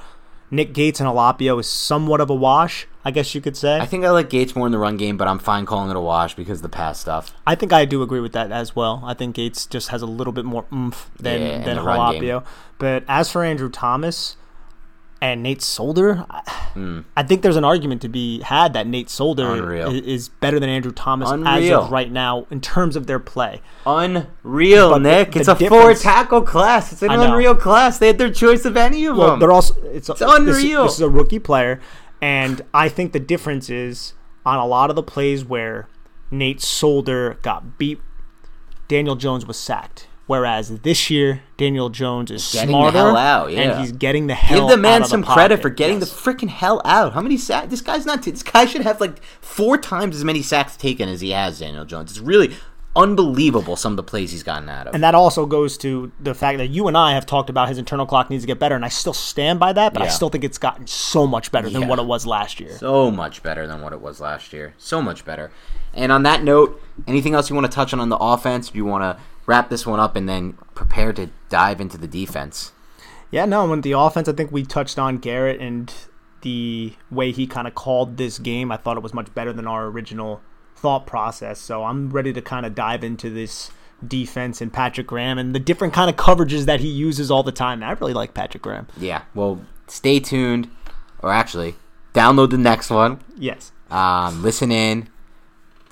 [0.52, 3.80] Nick Gates and Halapio is somewhat of a wash, I guess you could say.
[3.80, 5.96] I think I like Gates more in the run game, but I'm fine calling it
[5.96, 7.34] a wash because of the pass stuff.
[7.46, 9.02] I think I do agree with that as well.
[9.06, 12.12] I think Gates just has a little bit more oomph than Yeah, than the run
[12.12, 12.22] game.
[12.22, 12.44] Halapio.
[12.76, 14.36] But as for Andrew Thomas
[15.22, 16.40] and Nate Solder, I,
[16.74, 17.00] hmm.
[17.16, 19.52] I think there's an argument to be had that Nate Solder.
[19.52, 19.94] Unreal.
[19.94, 23.62] is, better than Andrew Thomas as of right now in terms of their play.
[23.86, 25.32] Unreal, But Nick.
[25.32, 26.92] the it's a four tackle class.
[26.92, 27.98] It's an unreal class.
[27.98, 29.38] They had their choice of any of Well, them.
[29.38, 30.82] they're also it's, It's this- unreal.
[30.84, 31.80] This, is a rookie player,
[32.20, 34.14] and I think the difference is
[34.44, 35.86] on a lot of the plays where
[36.32, 38.00] Nate Solder got beat,
[38.88, 40.08] Daniel Jones was sacked.
[40.26, 43.60] Whereas this year, Daniel Jones is Getting the smarter hell out, yeah.
[43.60, 44.68] and he's getting the hell.
[44.68, 46.10] Give the man some the credit for getting Yes.
[46.10, 47.12] the freaking hell out.
[47.12, 47.68] How many sacks?
[47.68, 48.22] This guy's not.
[48.22, 51.58] This guy should have like four times as many sacks taken as he has.
[51.58, 52.12] Daniel Jones.
[52.12, 52.54] It's really
[52.94, 54.94] unbelievable some of the plays he's gotten out of.
[54.94, 57.78] And that also goes to the fact that you and I have talked about his
[57.78, 59.92] internal clock needs to get better, and I still stand by that.
[59.94, 62.76] But I still think it's gotten so much better than what it was last year.
[62.78, 64.74] so much better than what it was last year.
[64.78, 65.50] So much better.
[65.94, 68.70] And on that note, anything else you want to touch on on the offense?
[68.70, 72.08] Do you want to wrap this one up and then prepare to dive into the
[72.08, 72.72] defense?
[73.30, 75.92] Yeah, no, with the offense, I think we touched on Garrett and
[76.42, 78.70] the way he kind of called this game.
[78.70, 80.42] I thought it was much better than our original
[80.76, 81.58] thought process.
[81.58, 83.70] So I'm ready to kind of dive into this
[84.06, 87.52] defense and Patrick Graham and the different kind of coverages that he uses all the
[87.52, 87.82] time.
[87.82, 88.88] I really like Patrick Graham.
[88.96, 89.22] Yeah.
[89.34, 90.68] Well, stay tuned,
[91.20, 91.76] or actually,
[92.12, 93.20] download the next one.
[93.36, 93.72] Yes.
[93.90, 95.08] Um, listen in.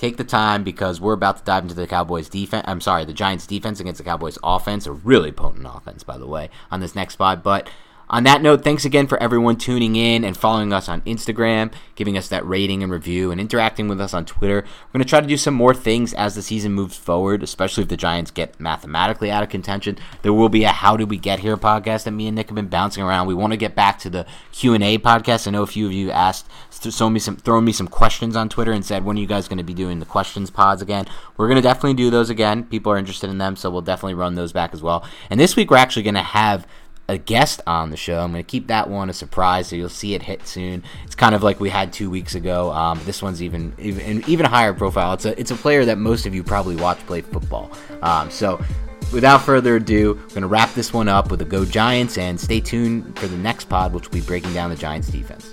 [0.00, 2.64] Take the time because we're about to dive into the Cowboys defense.
[2.66, 4.86] I'm sorry, the Giants defense against the Cowboys offense.
[4.86, 7.42] A really potent offense, by the way, on this next spot.
[7.42, 7.68] But
[8.10, 12.18] on that note, thanks again for everyone tuning in and following us on Instagram, giving
[12.18, 14.64] us that rating and review, and interacting with us on Twitter.
[14.64, 17.84] We're going to try to do some more things as the season moves forward, especially
[17.84, 19.96] if the Giants get mathematically out of contention.
[20.22, 22.56] There will be a "How Did We Get Here" podcast that me and Nick have
[22.56, 23.28] been bouncing around.
[23.28, 25.46] We want to get back to the Q and A podcast.
[25.46, 28.48] I know a few of you asked, throw me some, throwing me some questions on
[28.48, 31.06] Twitter and said, "When are you guys going to be doing the questions pods again?"
[31.36, 32.64] We're going to definitely do those again.
[32.64, 35.04] People are interested in them, so we'll definitely run those back as well.
[35.30, 36.66] And this week we're actually going to have
[37.10, 38.20] a guest on the show.
[38.20, 40.84] I'm going to keep that one a surprise, so you'll see it hit soon.
[41.04, 42.70] It's kind of like we had two weeks ago.
[42.72, 45.12] Um, this one's even even even higher profile.
[45.14, 47.70] It's a it's a player that most of you probably watch play football.
[48.02, 48.62] Um, so.
[49.12, 52.38] Without further ado, we're going to wrap this one up with a Go Giants and
[52.38, 55.52] stay tuned for the next pod, which will be breaking down the Giants defense.